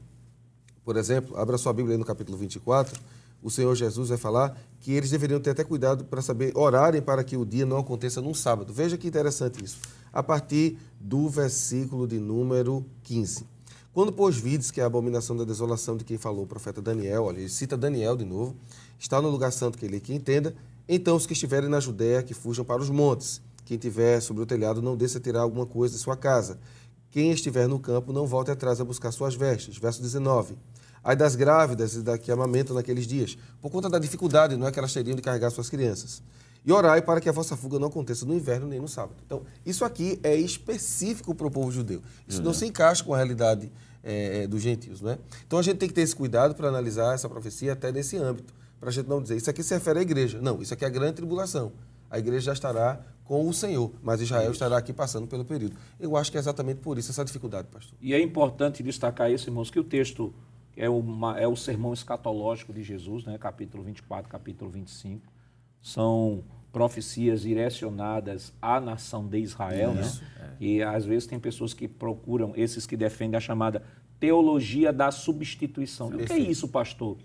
[0.84, 3.00] por exemplo, abra sua Bíblia aí no capítulo 24,
[3.42, 7.24] o Senhor Jesus vai falar que eles deveriam ter até cuidado para saber orarem para
[7.24, 8.72] que o dia não aconteça num sábado.
[8.72, 9.78] Veja que interessante isso.
[10.12, 13.46] A partir do versículo de número 15.
[13.92, 17.38] Quando, pois, vides que a abominação da desolação de quem falou o profeta Daniel, olha,
[17.38, 18.56] ele cita Daniel de novo,
[18.98, 20.54] está no lugar santo que ele que entenda,
[20.88, 23.42] então os que estiverem na Judéia que fujam para os montes.
[23.66, 26.58] Quem tiver sobre o telhado não desça tirar alguma coisa de sua casa.
[27.10, 29.76] Quem estiver no campo não volte atrás a buscar suas vestes.
[29.76, 30.56] Verso 19.
[31.04, 34.72] Ai das grávidas e da que amamentam naqueles dias, por conta da dificuldade não é
[34.72, 36.22] que elas teriam de carregar suas crianças.
[36.64, 39.16] E orai para que a vossa fuga não aconteça no inverno nem no sábado.
[39.26, 42.00] Então, isso aqui é específico para o povo judeu.
[42.26, 42.44] Isso uhum.
[42.44, 43.70] não se encaixa com a realidade
[44.02, 45.00] é, dos gentios.
[45.00, 45.18] Né?
[45.44, 48.54] Então, a gente tem que ter esse cuidado para analisar essa profecia até nesse âmbito,
[48.78, 50.40] para a gente não dizer isso aqui se refere à igreja.
[50.40, 51.72] Não, isso aqui é a grande tribulação.
[52.08, 54.52] A igreja já estará com o Senhor, mas Israel isso.
[54.52, 55.76] estará aqui passando pelo período.
[55.98, 57.96] Eu acho que é exatamente por isso essa dificuldade, pastor.
[58.00, 60.32] E é importante destacar isso, irmãos, que o texto
[60.76, 63.36] é, uma, é o sermão escatológico de Jesus, né?
[63.38, 65.32] capítulo 24, capítulo 25.
[65.80, 66.42] São
[66.72, 70.00] profecias direcionadas à nação de Israel, né?
[70.00, 70.28] Isso, né?
[70.60, 70.64] É.
[70.64, 73.82] E às vezes tem pessoas que procuram, esses que defendem a chamada
[74.18, 76.08] teologia da substituição.
[76.08, 77.18] o que é isso, pastor?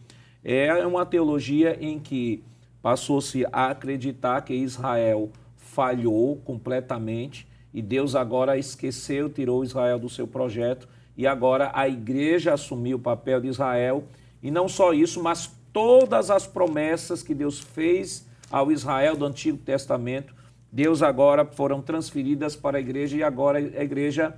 [0.43, 2.43] É uma teologia em que
[2.81, 10.27] passou-se a acreditar que Israel falhou completamente e Deus agora esqueceu, tirou Israel do seu
[10.27, 10.87] projeto
[11.17, 14.03] e agora a igreja assumiu o papel de Israel.
[14.41, 19.57] E não só isso, mas todas as promessas que Deus fez ao Israel do Antigo
[19.57, 20.35] Testamento,
[20.71, 24.37] Deus agora foram transferidas para a igreja e agora a igreja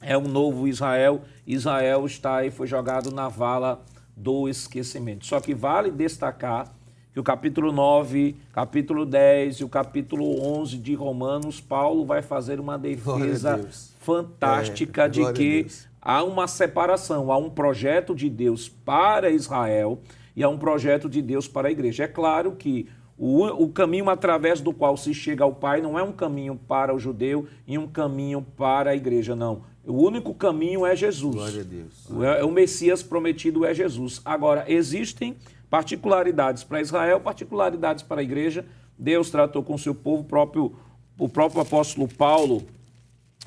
[0.00, 1.22] é um novo Israel.
[1.46, 3.84] Israel está e foi jogado na vala
[4.16, 5.24] do esquecimento.
[5.24, 6.74] Só que vale destacar
[7.12, 10.24] que o capítulo 9, capítulo 10 e o capítulo
[10.60, 13.68] 11 de Romanos, Paulo vai fazer uma defesa
[14.00, 15.66] fantástica é, de que
[16.00, 20.00] há uma separação, há um projeto de Deus para Israel
[20.34, 22.04] e há um projeto de Deus para a igreja.
[22.04, 22.88] É claro que
[23.18, 26.94] o, o, caminho através do qual se chega ao Pai não é um caminho para
[26.94, 29.62] o judeu e um caminho para a igreja, não.
[29.84, 31.34] O único caminho é Jesus.
[31.34, 32.10] Glória a Deus.
[32.10, 34.22] O, é, o Messias prometido é Jesus.
[34.24, 35.36] Agora, existem
[35.72, 38.62] particularidades para Israel, particularidades para a igreja.
[38.98, 40.76] Deus tratou com o seu povo, próprio,
[41.18, 42.62] o próprio apóstolo Paulo.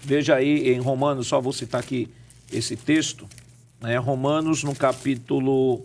[0.01, 2.11] Veja aí em Romanos, só vou citar aqui
[2.51, 3.28] esse texto,
[3.80, 3.97] né?
[3.97, 5.84] Romanos no capítulo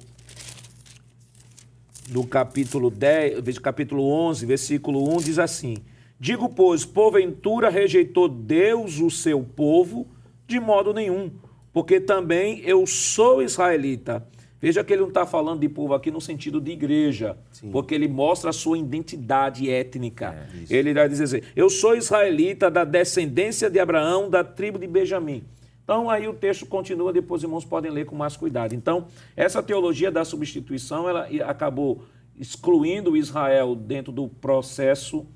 [2.09, 5.76] no capítulo 10, capítulo 11, versículo 1 diz assim:
[6.18, 10.09] Digo, pois, porventura rejeitou Deus o seu povo?
[10.47, 11.30] De modo nenhum,
[11.70, 14.26] porque também eu sou israelita.
[14.61, 17.71] Veja que ele não está falando de povo aqui no sentido de igreja, Sim.
[17.71, 20.47] porque ele mostra a sua identidade étnica.
[20.69, 24.87] É, ele vai dizer assim, eu sou israelita da descendência de Abraão, da tribo de
[24.87, 25.43] Benjamim.
[25.83, 28.75] Então, aí o texto continua, depois os irmãos podem ler com mais cuidado.
[28.75, 32.05] Então, essa teologia da substituição, ela acabou
[32.39, 35.27] excluindo Israel dentro do processo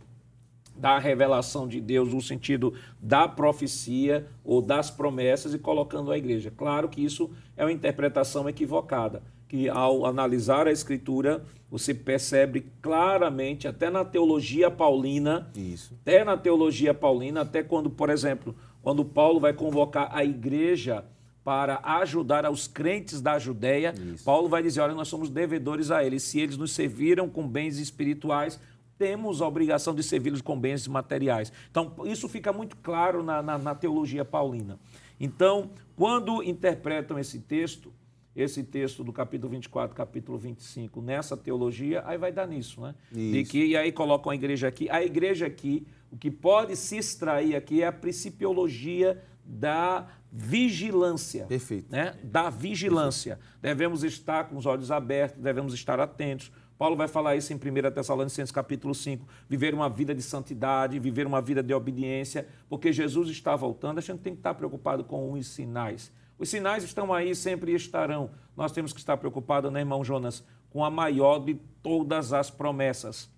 [0.77, 6.53] da revelação de Deus, no sentido da profecia ou das promessas, e colocando a igreja.
[6.55, 13.67] Claro que isso é uma interpretação equivocada, que ao analisar a Escritura, você percebe claramente,
[13.67, 15.95] até na teologia paulina, isso.
[16.03, 21.05] até na teologia paulina, até quando, por exemplo, quando Paulo vai convocar a igreja
[21.45, 24.25] para ajudar aos crentes da Judéia, Isso.
[24.25, 26.23] Paulo vai dizer: olha, nós somos devedores a eles.
[26.23, 28.59] Se eles nos serviram com bens espirituais,
[29.05, 31.53] temos a obrigação de servi-los com bens materiais.
[31.71, 34.79] Então, isso fica muito claro na, na, na, teologia paulina.
[35.21, 37.93] Então, quando interpretam esse texto,
[38.35, 42.95] esse texto do capítulo 24, capítulo 25, nessa teologia, aí vai dar nisso, né?
[43.13, 43.33] Isso.
[43.33, 44.89] De que, e aí colocam a igreja aqui.
[44.89, 51.45] A igreja aqui o que pode se extrair aqui é a principiologia da vigilância.
[51.45, 51.91] Perfeito.
[51.91, 52.15] Né?
[52.23, 53.37] Da vigilância.
[53.37, 53.61] Perfeito.
[53.61, 57.93] Devemos estar com os olhos abertos, devemos estar atentos, Paulo vai falar isso em 1
[57.93, 59.27] Tessalonicenses capítulo 5.
[59.49, 63.99] Viver uma vida de santidade, viver uma vida de obediência, porque Jesus está voltando.
[63.99, 66.13] A gente tem que estar preocupado com os sinais.
[66.39, 68.31] Os sinais estão aí, sempre estarão.
[68.57, 73.31] Nós temos que estar preocupados, né, irmão Jonas, com a maior de todas as promessas.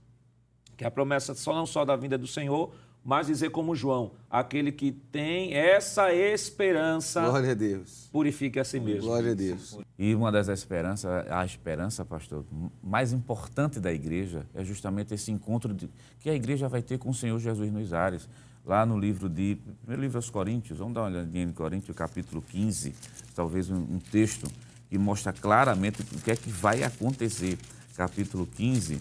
[0.76, 2.72] Que é a promessa só não só da vinda do Senhor,
[3.06, 8.08] mas dizer como João, aquele que tem essa esperança, Glória a Deus.
[8.10, 9.02] purifique a si mesmo.
[9.02, 9.78] Glória a Deus.
[9.96, 12.44] E uma das esperanças, a esperança, pastor,
[12.82, 15.88] mais importante da igreja é justamente esse encontro de,
[16.18, 18.28] que a igreja vai ter com o Senhor Jesus nos ares.
[18.64, 22.42] Lá no livro de, primeiro livro aos Coríntios, vamos dar uma olhadinha em Coríntios, capítulo
[22.42, 22.92] 15,
[23.36, 24.50] talvez um, um texto
[24.90, 27.56] que mostra claramente o que é que vai acontecer.
[27.96, 28.98] Capítulo 15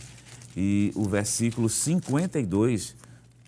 [0.56, 2.96] e o versículo 52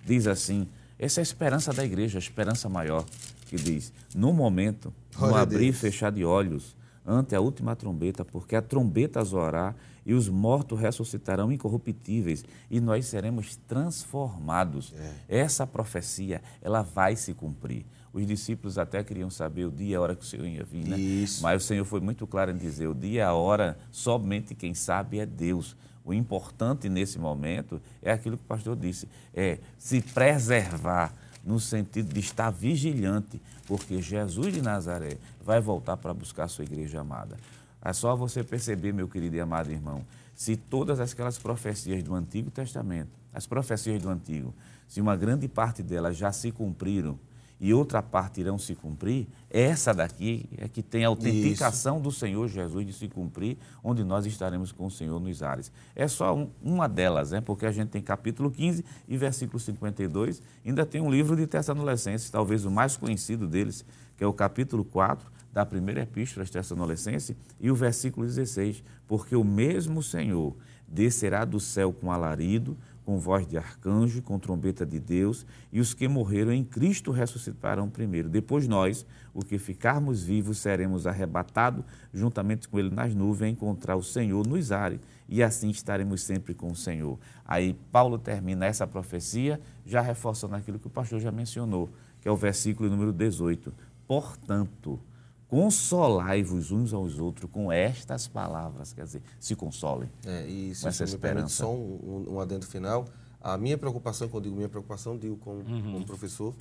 [0.08, 3.06] diz assim: essa é a esperança da igreja, a esperança maior,
[3.48, 7.76] que diz: no momento, no Glória a abrir e fechar de olhos, ante a última
[7.76, 14.94] trombeta, porque a trombeta zoará e os mortos ressuscitarão incorruptíveis e nós seremos transformados.
[15.30, 15.40] É.
[15.40, 17.86] Essa profecia, ela vai se cumprir.
[18.18, 20.88] Os discípulos até queriam saber o dia e a hora que o Senhor ia vir,
[20.88, 20.98] né?
[20.98, 21.44] Isso.
[21.44, 24.74] Mas o Senhor foi muito claro em dizer: o dia e a hora, somente quem
[24.74, 25.78] sabe é Deus.
[26.04, 31.14] O importante nesse momento é aquilo que o pastor disse: é se preservar
[31.46, 36.66] no sentido de estar vigilante, porque Jesus de Nazaré vai voltar para buscar a sua
[36.66, 37.38] igreja amada.
[37.80, 40.04] É só você perceber, meu querido e amado irmão,
[40.34, 44.56] se todas aquelas profecias do Antigo Testamento, as profecias do Antigo,
[44.88, 47.20] se uma grande parte delas já se cumpriram
[47.60, 52.48] e outra parte irão se cumprir, essa daqui é que tem a autenticação do Senhor
[52.48, 55.72] Jesus de se cumprir, onde nós estaremos com o Senhor nos ares.
[55.96, 57.42] É só um- uma delas, né?
[57.42, 62.30] porque a gente tem capítulo 15 e versículo 52, ainda tem um livro de Tessalonicenses,
[62.30, 63.84] talvez o mais conhecido deles,
[64.16, 69.36] que é o capítulo 4 da primeira epístola aos Tessalonicenses e o versículo 16, porque
[69.36, 70.56] o mesmo Senhor
[70.88, 72.78] descerá do céu com alarido,
[73.08, 77.90] com voz de arcanjo, com trombeta de Deus, e os que morreram em Cristo ressuscitarão
[77.90, 78.28] primeiro.
[78.28, 84.04] Depois nós, o que ficarmos vivos, seremos arrebatados juntamente com ele nas nuvens, encontrar o
[84.04, 85.00] Senhor nos ares,
[85.30, 87.18] e assim estaremos sempre com o Senhor.
[87.46, 91.90] Aí Paulo termina essa profecia, já reforçando aquilo que o pastor já mencionou,
[92.20, 93.74] que é o versículo número 18.
[94.06, 95.00] Portanto,
[95.48, 100.10] consolai-vos uns aos outros com estas palavras, quer dizer, se consolem.
[100.26, 101.64] É, e se Com essa esperança.
[101.64, 103.06] só um, um, adendo final,
[103.42, 106.54] a minha preocupação, quando digo minha preocupação, digo como, como professor,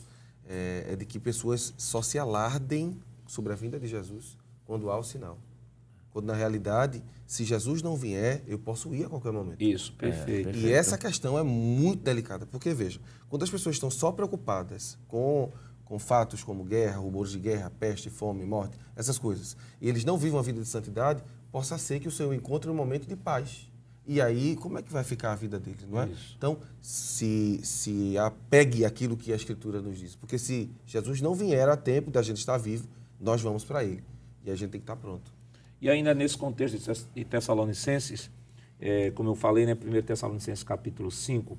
[0.49, 4.99] é, é de que pessoas só se alardem sobre a vinda de Jesus quando há
[4.99, 5.39] o sinal.
[6.11, 9.61] Quando, na realidade, se Jesus não vier, eu posso ir a qualquer momento.
[9.61, 10.57] Isso, perfeito.
[10.57, 15.53] E essa questão é muito delicada, porque veja, quando as pessoas estão só preocupadas com,
[15.87, 20.19] com fatos como guerra, rumores de guerra, peste, fome, morte, essas coisas, e eles não
[20.19, 23.71] vivem uma vida de santidade, possa ser que o Senhor encontre um momento de paz.
[24.09, 26.07] E aí, como é que vai ficar a vida deles, não é?
[26.07, 26.35] Isso.
[26.39, 30.15] Então, se, se apegue àquilo que a Escritura nos diz.
[30.15, 32.87] Porque se Jesus não vier a tempo da gente estar vivo,
[33.21, 34.05] nós vamos para Ele.
[34.45, 35.33] E a gente tem que estar pronto.
[35.81, 36.79] E ainda nesse contexto
[37.15, 38.31] de Tessalonicenses,
[38.79, 41.59] é, como eu falei, né, 1 Tessalonicenses capítulo 5,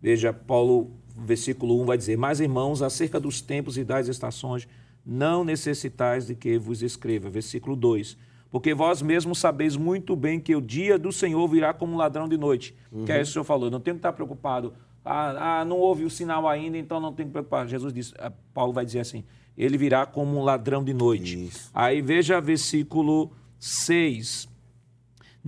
[0.00, 4.68] veja, Paulo, versículo 1 vai dizer, Mas irmãos, acerca dos tempos e das estações,
[5.04, 7.30] não necessitais de que vos escreva.
[7.30, 8.16] Versículo 2,
[8.50, 12.28] porque vós mesmos sabeis muito bem que o dia do Senhor virá como um ladrão
[12.28, 12.74] de noite.
[13.04, 14.72] Que é isso que o senhor falou, não tem que estar preocupado.
[15.04, 17.66] Ah, ah, não houve o sinal ainda, então não tem que preocupar.
[17.66, 19.24] Jesus disse, ah, Paulo vai dizer assim,
[19.56, 21.46] ele virá como um ladrão de noite.
[21.46, 21.70] Isso.
[21.74, 24.48] Aí veja versículo 6.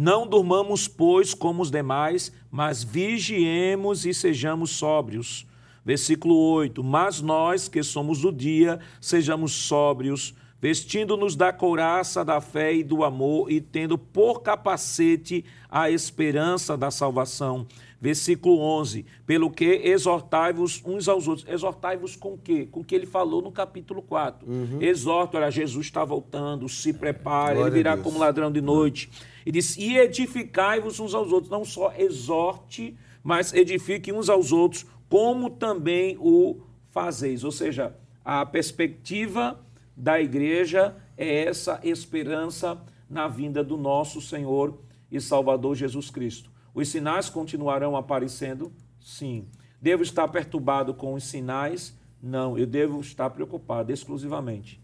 [0.03, 5.47] Não durmamos, pois, como os demais, mas vigiemos e sejamos sóbrios.
[5.85, 6.83] Versículo 8.
[6.83, 13.05] Mas nós, que somos do dia, sejamos sóbrios, vestindo-nos da couraça da fé e do
[13.05, 17.67] amor, e tendo por capacete a esperança da salvação.
[18.01, 19.05] Versículo 11.
[19.27, 21.47] Pelo que exortai-vos uns aos outros.
[21.47, 22.67] Exortai-vos com o quê?
[22.71, 24.47] Com o que ele falou no capítulo 4.
[24.81, 29.11] Exorta, olha, Jesus está voltando, se prepare, Glória ele virá como ladrão de noite.
[29.45, 31.51] E diz: E edificai-vos uns aos outros.
[31.51, 37.45] Não só exorte, mas edifique uns aos outros, como também o fazeis.
[37.45, 37.95] Ou seja,
[38.25, 39.61] a perspectiva
[39.97, 44.79] da igreja é essa esperança na vinda do nosso Senhor
[45.11, 46.50] e Salvador Jesus Cristo.
[46.75, 48.73] Os sinais continuarão aparecendo?
[49.01, 49.49] Sim.
[49.81, 51.97] Devo estar perturbado com os sinais?
[52.23, 52.57] Não.
[52.59, 54.81] Eu devo estar preocupado exclusivamente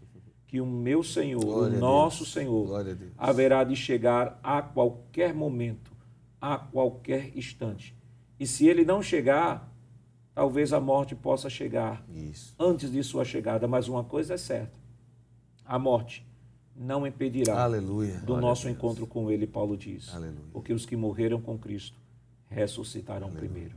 [0.47, 2.25] que o meu Senhor, Glória o nosso.
[2.25, 2.67] Senhor,
[3.17, 5.91] haverá de chegar a qualquer momento,
[6.39, 7.95] a qualquer instante.
[8.39, 9.71] E se ele não chegar,
[10.33, 12.55] talvez a morte possa chegar Isso.
[12.57, 14.79] antes de sua chegada, mas uma coisa é certa:
[15.65, 16.26] a morte
[16.77, 18.19] não impedirá Aleluia.
[18.19, 20.13] do Glória nosso encontro com Ele, Paulo diz.
[20.13, 20.45] Aleluia.
[20.53, 21.97] Porque os que morreram com Cristo
[22.49, 23.75] ressuscitarão primeiro.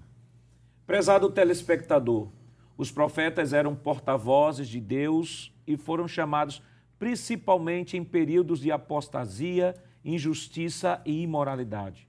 [0.86, 2.28] Prezado telespectador,
[2.76, 6.62] os profetas eram porta-vozes de Deus e foram chamados
[6.98, 9.74] principalmente em períodos de apostasia,
[10.04, 12.06] injustiça e imoralidade.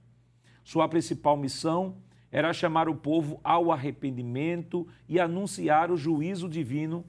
[0.62, 1.96] Sua principal missão
[2.30, 7.04] era chamar o povo ao arrependimento e anunciar o juízo divino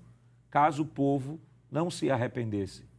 [0.49, 1.39] caso o povo
[1.71, 2.92] não se arrependesse.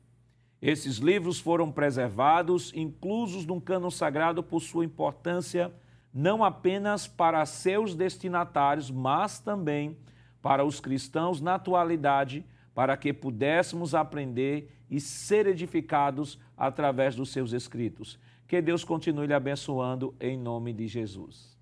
[0.66, 5.70] Esses livros foram preservados, inclusos num cano sagrado por sua importância
[6.14, 9.94] não apenas para seus destinatários, mas também
[10.40, 17.52] para os cristãos na atualidade, para que pudéssemos aprender e ser edificados através dos seus
[17.52, 18.18] escritos.
[18.48, 21.58] Que Deus continue lhe abençoando em nome de Jesus.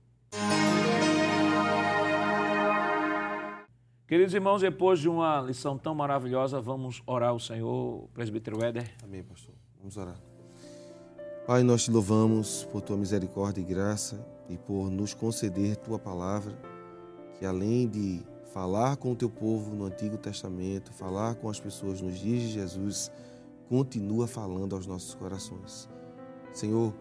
[4.06, 8.92] Queridos irmãos, depois de uma lição tão maravilhosa, vamos orar ao Senhor, presbítero Éder.
[9.02, 9.54] Amém, pastor.
[9.78, 10.20] Vamos orar.
[11.46, 16.56] Pai, nós te louvamos por tua misericórdia e graça e por nos conceder tua palavra,
[17.38, 18.20] que além de
[18.52, 22.48] falar com o teu povo no Antigo Testamento, falar com as pessoas nos dias de
[22.50, 23.10] Jesus,
[23.68, 25.88] continua falando aos nossos corações.
[26.52, 26.92] Senhor,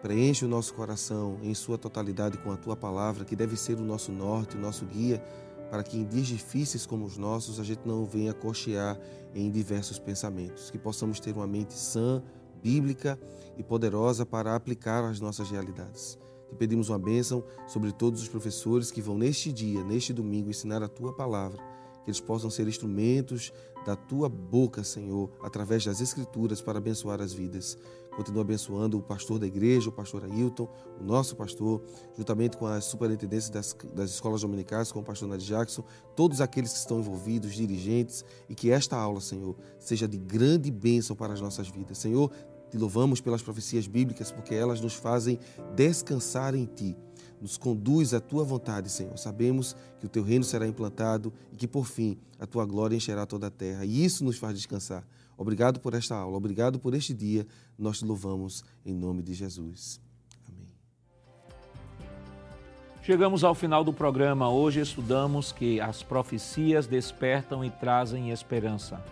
[0.00, 3.84] preenche o nosso coração em sua totalidade com a tua palavra, que deve ser o
[3.84, 5.22] nosso norte, o nosso guia,
[5.70, 8.98] para que em dias difíceis como os nossos a gente não venha cochear
[9.34, 12.22] em diversos pensamentos, que possamos ter uma mente sã,
[12.62, 13.18] bíblica
[13.56, 16.18] e poderosa para aplicar às nossas realidades.
[16.48, 20.82] Te pedimos uma bênção sobre todos os professores que vão neste dia, neste domingo, ensinar
[20.82, 21.62] a tua palavra,
[22.04, 23.52] que eles possam ser instrumentos
[23.84, 27.78] da tua boca, Senhor, através das Escrituras para abençoar as vidas.
[28.14, 30.68] Continua abençoando o pastor da igreja, o pastor Ailton,
[31.00, 31.82] o nosso pastor,
[32.16, 35.84] juntamente com a superintendência das, das escolas dominicais, com o pastor Nadir Jackson,
[36.16, 41.14] todos aqueles que estão envolvidos, dirigentes, e que esta aula, Senhor, seja de grande bênção
[41.14, 41.98] para as nossas vidas.
[41.98, 42.30] Senhor,
[42.70, 45.38] te louvamos pelas profecias bíblicas, porque elas nos fazem
[45.74, 46.96] descansar em Ti.
[47.40, 49.16] Nos conduz à Tua vontade, Senhor.
[49.16, 53.24] Sabemos que o Teu reino será implantado e que, por fim, a Tua glória encherá
[53.24, 53.84] toda a terra.
[53.84, 55.04] E isso nos faz descansar.
[55.36, 57.46] Obrigado por esta aula, obrigado por este dia.
[57.78, 59.98] Nós te louvamos em nome de Jesus.
[60.46, 60.68] Amém.
[63.02, 64.50] Chegamos ao final do programa.
[64.50, 69.02] Hoje estudamos que as profecias despertam e trazem esperança.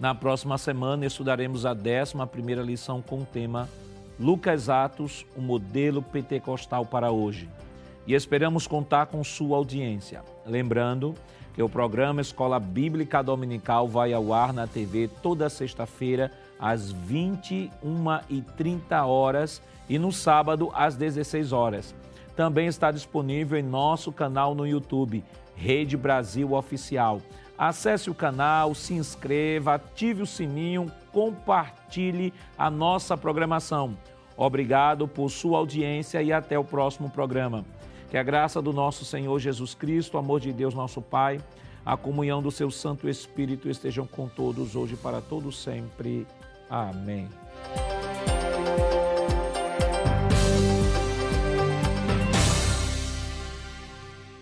[0.00, 3.68] Na próxima semana estudaremos a 11 lição com o tema
[4.18, 7.48] Lucas Atos, o modelo pentecostal para hoje.
[8.06, 10.22] E esperamos contar com sua audiência.
[10.46, 11.14] Lembrando
[11.54, 19.06] que o programa Escola Bíblica Dominical vai ao ar na TV toda sexta-feira às 21h30
[19.06, 21.94] horas e no sábado às 16 horas.
[22.36, 25.24] Também está disponível em nosso canal no YouTube,
[25.54, 27.20] Rede Brasil Oficial.
[27.56, 33.96] Acesse o canal, se inscreva, ative o sininho, compartilhe a nossa programação.
[34.36, 37.64] Obrigado por sua audiência e até o próximo programa.
[38.14, 41.40] Que a graça do nosso Senhor Jesus Cristo, o amor de Deus, nosso Pai,
[41.84, 46.24] a comunhão do seu Santo Espírito estejam com todos hoje para todos sempre.
[46.70, 47.28] Amém.